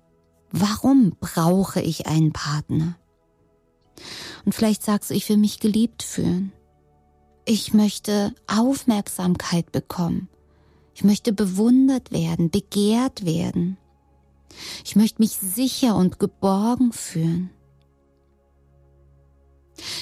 Warum 0.50 1.16
brauche 1.20 1.80
ich 1.80 2.06
einen 2.06 2.32
Partner? 2.32 2.96
Und 4.44 4.54
vielleicht 4.54 4.82
sagst 4.82 5.10
du, 5.10 5.14
ich 5.14 5.28
will 5.28 5.36
mich 5.36 5.60
geliebt 5.60 6.02
fühlen. 6.02 6.52
Ich 7.44 7.74
möchte 7.74 8.34
Aufmerksamkeit 8.46 9.72
bekommen. 9.72 10.28
Ich 10.94 11.04
möchte 11.04 11.32
bewundert 11.32 12.10
werden, 12.10 12.50
begehrt 12.50 13.24
werden. 13.24 13.76
Ich 14.84 14.96
möchte 14.96 15.22
mich 15.22 15.32
sicher 15.32 15.96
und 15.96 16.18
geborgen 16.18 16.92
fühlen. 16.92 17.50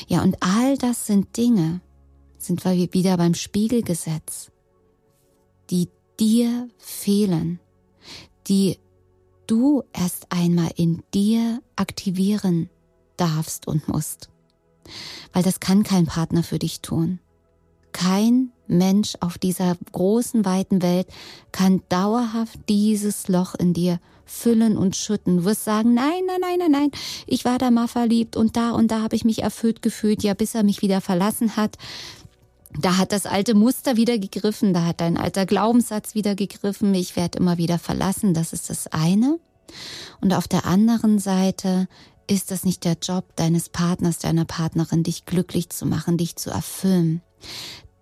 Ja, 0.07 0.23
und 0.23 0.37
all 0.41 0.79
das 0.79 1.07
sind 1.07 1.37
Dinge, 1.37 1.81
sind 2.39 2.65
wir 2.65 2.93
wieder 2.95 3.17
beim 3.17 3.35
Spiegelgesetz, 3.35 4.51
die 5.71 5.89
dir 6.19 6.69
fehlen, 6.79 7.61
die 8.47 8.79
du 9.47 9.83
erst 9.93 10.27
einmal 10.31 10.71
in 10.77 11.03
dir 11.15 11.61
aktivieren 11.77 12.69
darfst 13.17 13.67
und 13.67 13.89
musst. 13.89 14.31
Weil 15.33 15.43
das 15.43 15.61
kann 15.61 15.83
kein 15.83 16.07
Partner 16.07 16.43
für 16.43 16.59
dich 16.59 16.81
tun. 16.81 17.19
kein 17.97 18.53
Mensch 18.67 19.15
auf 19.21 19.39
dieser 19.39 19.77
großen, 19.93 20.45
weiten 20.45 20.83
Welt 20.83 21.07
kann 21.51 21.83
dauerhaft 21.89 22.59
dieses 22.69 23.29
Loch 23.29 23.55
in 23.55 23.73
dir 23.73 24.01
füllen 24.27 24.77
und 24.77 24.97
schütten. 24.97 25.39
Du 25.39 25.45
wirst 25.45 25.65
sagen, 25.65 25.95
nein, 25.95 26.21
nein, 26.27 26.41
nein, 26.41 26.59
nein, 26.59 26.71
nein, 26.71 26.91
ich 27.27 27.45
war 27.47 27.57
da 27.57 27.71
mal 27.71 27.89
verliebt 27.89 28.37
und 28.37 28.57
da 28.57 28.73
und 28.73 28.91
da 28.91 29.01
habe 29.01 29.17
ich 29.17 29.25
mich 29.25 29.43
erfüllt 29.43 29.81
gefühlt, 29.81 30.23
ja, 30.23 30.35
bis 30.35 30.55
er 30.55 30.63
mich 30.63 30.83
wieder 30.83 31.01
verlassen 31.01 31.57
hat. 31.57 31.79
Da 32.81 32.99
hat 32.99 33.13
das 33.13 33.27
alte 33.27 33.55
Muster 33.55 33.97
wieder 33.97 34.19
gegriffen, 34.19 34.75
da 34.75 34.85
hat 34.85 35.01
dein 35.01 35.17
alter 35.17 35.47
Glaubenssatz 35.47 36.15
wieder 36.15 36.35
gegriffen, 36.35 36.95
ich 36.95 37.17
werde 37.17 37.39
immer 37.39 37.59
wieder 37.59 37.79
verlassen, 37.79 38.35
das 38.35 38.53
ist 38.53 38.71
das 38.71 38.87
eine. 38.89 39.39
Und 40.21 40.33
auf 40.33 40.49
der 40.49 40.67
anderen 40.67 41.19
Seite 41.19 41.89
ist 42.29 42.51
das 42.51 42.65
nicht 42.65 42.85
der 42.85 42.97
Job 43.01 43.25
deines 43.37 43.69
Partners, 43.69 44.19
deiner 44.19 44.45
Partnerin, 44.45 45.03
dich 45.03 45.27
glücklich 45.27 45.71
zu 45.71 45.87
machen, 45.87 46.17
dich 46.17 46.37
zu 46.37 46.51
erfüllen. 46.51 47.23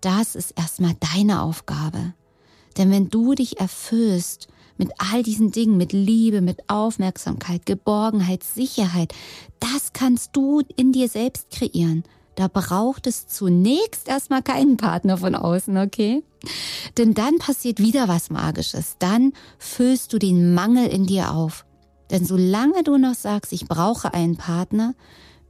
Das 0.01 0.35
ist 0.35 0.51
erstmal 0.57 0.95
deine 1.13 1.41
Aufgabe. 1.41 2.13
Denn 2.77 2.91
wenn 2.91 3.09
du 3.09 3.33
dich 3.33 3.59
erfüllst 3.59 4.47
mit 4.77 4.91
all 4.97 5.23
diesen 5.23 5.51
Dingen, 5.51 5.77
mit 5.77 5.93
Liebe, 5.93 6.41
mit 6.41 6.69
Aufmerksamkeit, 6.69 7.65
Geborgenheit, 7.65 8.43
Sicherheit, 8.43 9.13
das 9.59 9.93
kannst 9.93 10.35
du 10.35 10.61
in 10.75 10.91
dir 10.91 11.07
selbst 11.07 11.49
kreieren. 11.51 12.03
Da 12.35 12.47
braucht 12.47 13.07
es 13.07 13.27
zunächst 13.27 14.07
erstmal 14.07 14.43
keinen 14.43 14.77
Partner 14.77 15.17
von 15.17 15.35
außen, 15.35 15.77
okay? 15.77 16.23
Denn 16.97 17.13
dann 17.13 17.37
passiert 17.37 17.79
wieder 17.79 18.07
was 18.07 18.29
Magisches. 18.29 18.97
Dann 18.99 19.33
füllst 19.57 20.11
du 20.13 20.19
den 20.19 20.53
Mangel 20.53 20.87
in 20.87 21.05
dir 21.05 21.31
auf. 21.31 21.65
Denn 22.11 22.25
solange 22.25 22.83
du 22.83 22.97
noch 22.97 23.15
sagst, 23.15 23.53
ich 23.53 23.67
brauche 23.67 24.13
einen 24.13 24.37
Partner, 24.37 24.93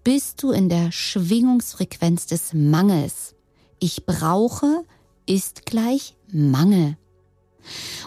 bist 0.04 0.44
du 0.44 0.52
in 0.52 0.70
der 0.70 0.92
Schwingungsfrequenz 0.92 2.28
des 2.28 2.54
Mangels. 2.54 3.36
Ich 3.80 4.06
brauche 4.06 4.84
ist 5.26 5.66
gleich 5.66 6.16
Mangel. 6.32 6.98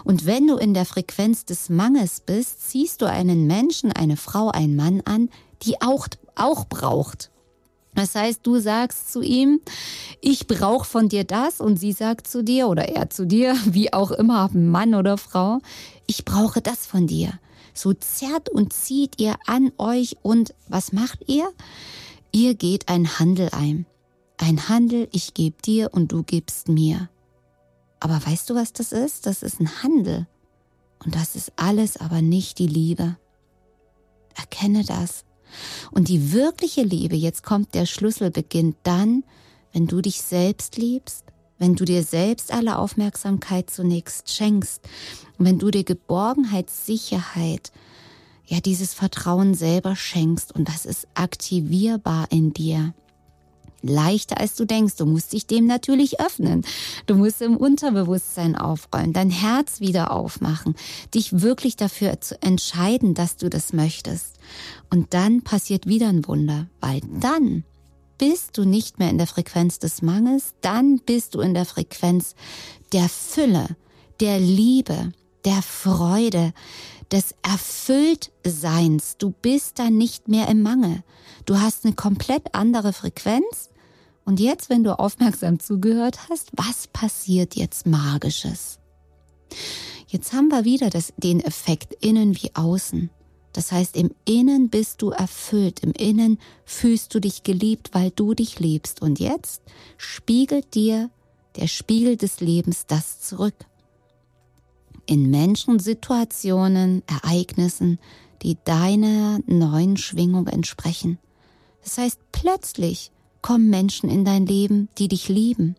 Und 0.03 0.25
wenn 0.25 0.47
du 0.47 0.55
in 0.55 0.73
der 0.73 0.85
Frequenz 0.85 1.45
des 1.45 1.69
Mangels 1.69 2.21
bist, 2.21 2.69
ziehst 2.69 3.01
du 3.01 3.05
einen 3.05 3.45
Menschen, 3.45 3.91
eine 3.91 4.15
Frau, 4.15 4.49
einen 4.49 4.75
Mann 4.75 5.01
an, 5.03 5.29
die 5.63 5.81
auch, 5.81 6.07
auch 6.35 6.65
braucht. 6.65 7.29
Das 7.95 8.15
heißt, 8.15 8.41
du 8.43 8.59
sagst 8.59 9.11
zu 9.11 9.21
ihm, 9.21 9.61
ich 10.21 10.47
brauche 10.47 10.85
von 10.85 11.09
dir 11.09 11.23
das 11.23 11.59
und 11.59 11.77
sie 11.77 11.91
sagt 11.91 12.27
zu 12.27 12.43
dir 12.43 12.67
oder 12.67 12.89
er 12.89 13.09
zu 13.09 13.25
dir, 13.25 13.55
wie 13.65 13.93
auch 13.93 14.11
immer, 14.11 14.49
Mann 14.53 14.95
oder 14.95 15.17
Frau, 15.17 15.59
ich 16.07 16.25
brauche 16.25 16.61
das 16.61 16.85
von 16.85 17.07
dir. 17.07 17.33
So 17.73 17.93
zerrt 17.93 18.49
und 18.49 18.73
zieht 18.73 19.19
ihr 19.19 19.35
an 19.45 19.71
euch 19.77 20.17
und 20.21 20.53
was 20.67 20.91
macht 20.91 21.19
ihr? 21.27 21.49
Ihr 22.31 22.55
geht 22.55 22.89
ein 22.89 23.19
Handel 23.19 23.49
ein. 23.51 23.85
Ein 24.37 24.69
Handel, 24.69 25.07
ich 25.11 25.33
gebe 25.33 25.61
dir 25.61 25.89
und 25.93 26.11
du 26.11 26.23
gibst 26.23 26.69
mir. 26.69 27.09
Aber 27.99 28.25
weißt 28.25 28.49
du, 28.49 28.55
was 28.55 28.73
das 28.73 28.91
ist? 28.91 29.25
Das 29.25 29.43
ist 29.43 29.59
ein 29.59 29.83
Handel. 29.83 30.27
Und 31.03 31.15
das 31.15 31.35
ist 31.35 31.53
alles 31.55 31.97
aber 31.97 32.21
nicht 32.21 32.59
die 32.59 32.67
Liebe. 32.67 33.17
Erkenne 34.35 34.83
das. 34.83 35.25
Und 35.91 36.07
die 36.07 36.33
wirkliche 36.33 36.81
Liebe, 36.83 37.15
jetzt 37.15 37.43
kommt 37.43 37.73
der 37.73 37.85
Schlüssel, 37.85 38.31
beginnt 38.31 38.77
dann, 38.83 39.23
wenn 39.73 39.87
du 39.87 40.01
dich 40.01 40.21
selbst 40.21 40.77
liebst, 40.77 41.25
wenn 41.57 41.75
du 41.75 41.85
dir 41.85 42.03
selbst 42.03 42.51
alle 42.51 42.77
Aufmerksamkeit 42.77 43.69
zunächst 43.69 44.33
schenkst, 44.33 44.81
wenn 45.37 45.59
du 45.59 45.69
dir 45.71 45.83
Geborgenheit, 45.83 46.69
Sicherheit, 46.69 47.71
ja 48.45 48.59
dieses 48.59 48.93
Vertrauen 48.93 49.53
selber 49.53 49.95
schenkst 49.95 50.53
und 50.55 50.67
das 50.67 50.85
ist 50.85 51.07
aktivierbar 51.13 52.27
in 52.31 52.51
dir. 52.51 52.93
Leichter 53.81 54.39
als 54.39 54.55
du 54.55 54.65
denkst. 54.65 54.95
Du 54.97 55.05
musst 55.05 55.33
dich 55.33 55.47
dem 55.47 55.65
natürlich 55.65 56.19
öffnen. 56.19 56.63
Du 57.05 57.15
musst 57.15 57.41
im 57.41 57.57
Unterbewusstsein 57.57 58.55
aufräumen, 58.55 59.13
dein 59.13 59.29
Herz 59.29 59.79
wieder 59.79 60.11
aufmachen, 60.11 60.75
dich 61.13 61.41
wirklich 61.41 61.75
dafür 61.75 62.21
zu 62.21 62.41
entscheiden, 62.41 63.13
dass 63.13 63.37
du 63.37 63.49
das 63.49 63.73
möchtest. 63.73 64.35
Und 64.89 65.13
dann 65.13 65.41
passiert 65.41 65.87
wieder 65.87 66.09
ein 66.09 66.27
Wunder, 66.27 66.67
weil 66.81 67.01
dann 67.19 67.63
bist 68.17 68.57
du 68.57 68.65
nicht 68.65 68.99
mehr 68.99 69.09
in 69.09 69.17
der 69.17 69.27
Frequenz 69.27 69.79
des 69.79 70.01
Mangels, 70.01 70.53
dann 70.61 70.99
bist 70.99 71.35
du 71.35 71.39
in 71.39 71.53
der 71.53 71.65
Frequenz 71.65 72.35
der 72.91 73.07
Fülle, 73.07 73.77
der 74.19 74.39
Liebe, 74.39 75.13
der 75.45 75.61
Freude, 75.61 76.53
des 77.11 77.35
Erfülltseins. 77.41 79.17
Du 79.17 79.31
bist 79.31 79.79
dann 79.79 79.97
nicht 79.97 80.27
mehr 80.27 80.47
im 80.47 80.61
Mangel. 80.61 81.03
Du 81.45 81.59
hast 81.59 81.85
eine 81.85 81.95
komplett 81.95 82.53
andere 82.53 82.93
Frequenz. 82.93 83.68
Und 84.29 84.39
jetzt, 84.39 84.69
wenn 84.69 84.83
du 84.83 84.99
aufmerksam 84.99 85.59
zugehört 85.59 86.29
hast, 86.29 86.51
was 86.55 86.85
passiert 86.85 87.55
jetzt 87.55 87.87
Magisches? 87.87 88.77
Jetzt 90.05 90.33
haben 90.33 90.49
wir 90.49 90.65
wieder 90.65 90.91
das, 90.91 91.13
den 91.17 91.39
Effekt 91.39 91.95
innen 91.99 92.35
wie 92.35 92.51
außen. 92.53 93.09
Das 93.53 93.71
heißt, 93.71 93.97
im 93.97 94.11
Innen 94.25 94.69
bist 94.69 95.01
du 95.01 95.09
erfüllt, 95.09 95.79
im 95.79 95.93
Innen 95.93 96.37
fühlst 96.63 97.15
du 97.15 97.19
dich 97.19 97.41
geliebt, 97.41 97.89
weil 97.93 98.11
du 98.11 98.35
dich 98.35 98.59
liebst. 98.59 99.01
Und 99.01 99.19
jetzt 99.19 99.63
spiegelt 99.97 100.75
dir 100.75 101.09
der 101.55 101.65
Spiegel 101.65 102.15
des 102.15 102.39
Lebens 102.39 102.85
das 102.85 103.21
zurück. 103.21 103.55
In 105.07 105.31
Menschen, 105.31 105.79
Situationen, 105.79 107.01
Ereignissen, 107.07 107.97
die 108.43 108.59
deiner 108.63 109.39
neuen 109.47 109.97
Schwingung 109.97 110.45
entsprechen. 110.45 111.17
Das 111.81 111.97
heißt, 111.97 112.19
plötzlich 112.31 113.11
kommen 113.41 113.69
Menschen 113.69 114.09
in 114.09 114.25
dein 114.25 114.45
Leben, 114.45 114.89
die 114.97 115.07
dich 115.07 115.29
lieben, 115.29 115.75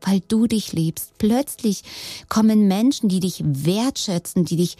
weil 0.00 0.20
du 0.20 0.46
dich 0.46 0.72
liebst. 0.72 1.12
Plötzlich 1.18 1.82
kommen 2.28 2.68
Menschen, 2.68 3.08
die 3.08 3.20
dich 3.20 3.42
wertschätzen, 3.44 4.44
die 4.44 4.56
dich 4.56 4.76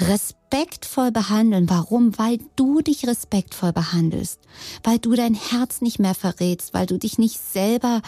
respektvoll 0.00 1.12
behandeln. 1.12 1.68
Warum? 1.68 2.18
Weil 2.18 2.38
du 2.56 2.80
dich 2.80 3.06
respektvoll 3.06 3.72
behandelst, 3.72 4.40
weil 4.82 4.98
du 4.98 5.14
dein 5.14 5.34
Herz 5.34 5.80
nicht 5.80 5.98
mehr 5.98 6.14
verrätst, 6.14 6.74
weil 6.74 6.86
du 6.86 6.98
dich 6.98 7.18
nicht 7.18 7.38
selber, 7.38 8.02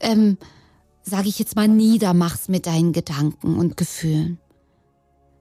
ähm, 0.00 0.38
sage 1.02 1.28
ich 1.28 1.38
jetzt 1.38 1.56
mal, 1.56 1.68
niedermachst 1.68 2.48
mit 2.48 2.66
deinen 2.66 2.92
Gedanken 2.92 3.56
und 3.56 3.76
Gefühlen. 3.76 4.38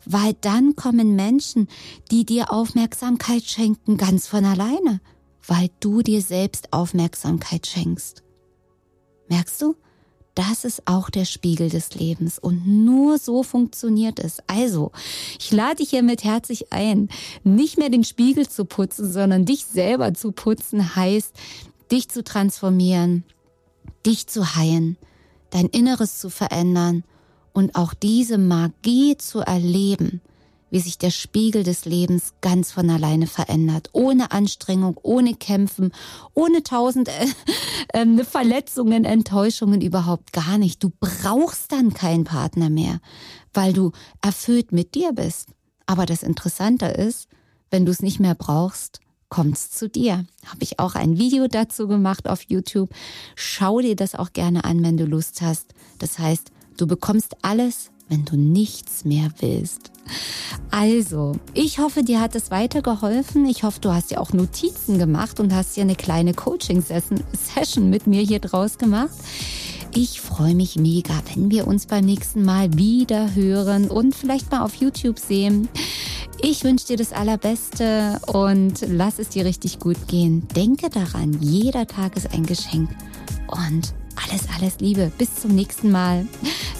Weil 0.05 0.35
dann 0.39 0.77
kommen 0.77 1.17
Menschen, 1.17 1.67
die 2.11 2.25
dir 2.25 2.53
Aufmerksamkeit 2.53 3.43
schenken, 3.43 3.97
ganz 3.97 4.25
von 4.25 4.45
alleine 4.45 5.01
weil 5.47 5.69
du 5.79 6.01
dir 6.01 6.21
selbst 6.21 6.73
Aufmerksamkeit 6.73 7.65
schenkst. 7.65 8.23
Merkst 9.29 9.61
du? 9.61 9.75
Das 10.35 10.65
ist 10.65 10.83
auch 10.85 11.09
der 11.09 11.25
Spiegel 11.25 11.69
des 11.69 11.95
Lebens 11.95 12.37
und 12.37 12.67
nur 12.67 13.17
so 13.17 13.41
funktioniert 13.41 14.19
es. 14.19 14.37
Also, 14.45 14.91
ich 15.39 15.51
lade 15.51 15.77
dich 15.77 15.89
hiermit 15.89 16.23
herzlich 16.23 16.71
ein, 16.71 17.09
nicht 17.43 17.79
mehr 17.79 17.89
den 17.89 18.03
Spiegel 18.03 18.47
zu 18.47 18.65
putzen, 18.65 19.11
sondern 19.11 19.45
dich 19.45 19.65
selber 19.65 20.13
zu 20.13 20.31
putzen 20.31 20.95
heißt, 20.95 21.33
dich 21.91 22.09
zu 22.09 22.23
transformieren, 22.23 23.23
dich 24.05 24.27
zu 24.27 24.55
heilen, 24.55 24.97
dein 25.49 25.65
Inneres 25.65 26.19
zu 26.19 26.29
verändern 26.29 27.03
und 27.51 27.75
auch 27.75 27.95
diese 27.95 28.37
Magie 28.37 29.17
zu 29.17 29.39
erleben, 29.39 30.21
wie 30.69 30.79
sich 30.79 30.97
der 30.97 31.11
Spiegel 31.11 31.63
des 31.63 31.85
Lebens 31.85 32.33
ganz 32.41 32.71
von 32.71 32.89
alleine 32.89 33.27
verändert. 33.27 33.89
Ohne 33.93 34.31
Anstrengung, 34.31 34.99
ohne 35.01 35.33
Kämpfen, 35.33 35.91
ohne 36.33 36.63
tausend 36.63 37.09
äh, 37.09 38.01
äh, 38.01 38.23
Verletzungen, 38.23 39.05
Enttäuschungen, 39.05 39.81
überhaupt 39.81 40.33
gar 40.33 40.57
nicht. 40.57 40.83
Du 40.83 40.91
brauchst 40.99 41.71
dann 41.71 41.93
keinen 41.93 42.23
Partner 42.23 42.69
mehr, 42.69 42.99
weil 43.53 43.73
du 43.73 43.91
erfüllt 44.21 44.71
mit 44.71 44.95
dir 44.95 45.13
bist. 45.13 45.49
Aber 45.85 46.05
das 46.05 46.23
Interessante 46.23 46.87
ist, 46.87 47.27
wenn 47.71 47.85
du 47.85 47.91
es 47.91 48.01
nicht 48.01 48.19
mehr 48.19 48.35
brauchst, 48.35 48.99
kommt's 49.29 49.71
zu 49.71 49.89
dir. 49.89 50.25
Habe 50.45 50.63
ich 50.63 50.79
auch 50.79 50.95
ein 50.95 51.17
Video 51.17 51.47
dazu 51.47 51.87
gemacht 51.87 52.27
auf 52.29 52.43
YouTube. 52.43 52.89
Schau 53.35 53.79
dir 53.79 53.95
das 53.95 54.15
auch 54.15 54.33
gerne 54.33 54.63
an, 54.63 54.83
wenn 54.83 54.97
du 54.97 55.05
Lust 55.05 55.41
hast. 55.41 55.73
Das 55.99 56.19
heißt, 56.19 56.51
du 56.77 56.87
bekommst 56.87 57.35
alles, 57.41 57.91
wenn 58.09 58.25
du 58.25 58.37
nichts 58.37 59.05
mehr 59.05 59.29
willst. 59.39 59.91
Also, 60.71 61.33
ich 61.53 61.79
hoffe, 61.79 62.03
dir 62.03 62.21
hat 62.21 62.35
es 62.35 62.51
weitergeholfen. 62.51 63.45
Ich 63.45 63.63
hoffe, 63.63 63.79
du 63.81 63.91
hast 63.91 64.11
dir 64.11 64.21
auch 64.21 64.33
Notizen 64.33 64.97
gemacht 64.97 65.39
und 65.39 65.53
hast 65.53 65.75
dir 65.75 65.81
eine 65.81 65.95
kleine 65.95 66.33
Coaching-Session 66.33 67.89
mit 67.89 68.07
mir 68.07 68.21
hier 68.21 68.39
draus 68.39 68.77
gemacht. 68.77 69.15
Ich 69.95 70.21
freue 70.21 70.53
mich 70.53 70.75
mega, 70.75 71.13
wenn 71.33 71.49
wir 71.49 71.67
uns 71.67 71.87
beim 71.87 72.05
nächsten 72.05 72.43
Mal 72.43 72.77
wieder 72.77 73.33
hören 73.33 73.89
und 73.89 74.13
vielleicht 74.13 74.51
mal 74.51 74.61
auf 74.63 74.75
YouTube 74.75 75.19
sehen. 75.19 75.69
Ich 76.39 76.63
wünsche 76.63 76.87
dir 76.87 76.97
das 76.97 77.13
Allerbeste 77.13 78.19
und 78.27 78.85
lass 78.87 79.17
es 79.17 79.29
dir 79.29 79.43
richtig 79.43 79.79
gut 79.79 80.07
gehen. 80.07 80.47
Denke 80.55 80.89
daran, 80.89 81.37
jeder 81.41 81.87
Tag 81.87 82.15
ist 82.15 82.31
ein 82.31 82.45
Geschenk. 82.45 82.89
Und 83.47 83.93
alles, 84.23 84.43
alles 84.55 84.79
Liebe. 84.79 85.11
Bis 85.17 85.35
zum 85.35 85.55
nächsten 85.55 85.89
Mal. 85.89 86.27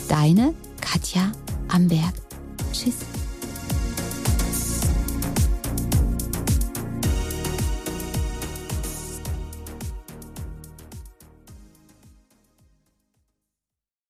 Deine 0.10 0.54
Katja 0.92 1.32
Amberg. 1.68 2.14
Tschüss. 2.72 3.17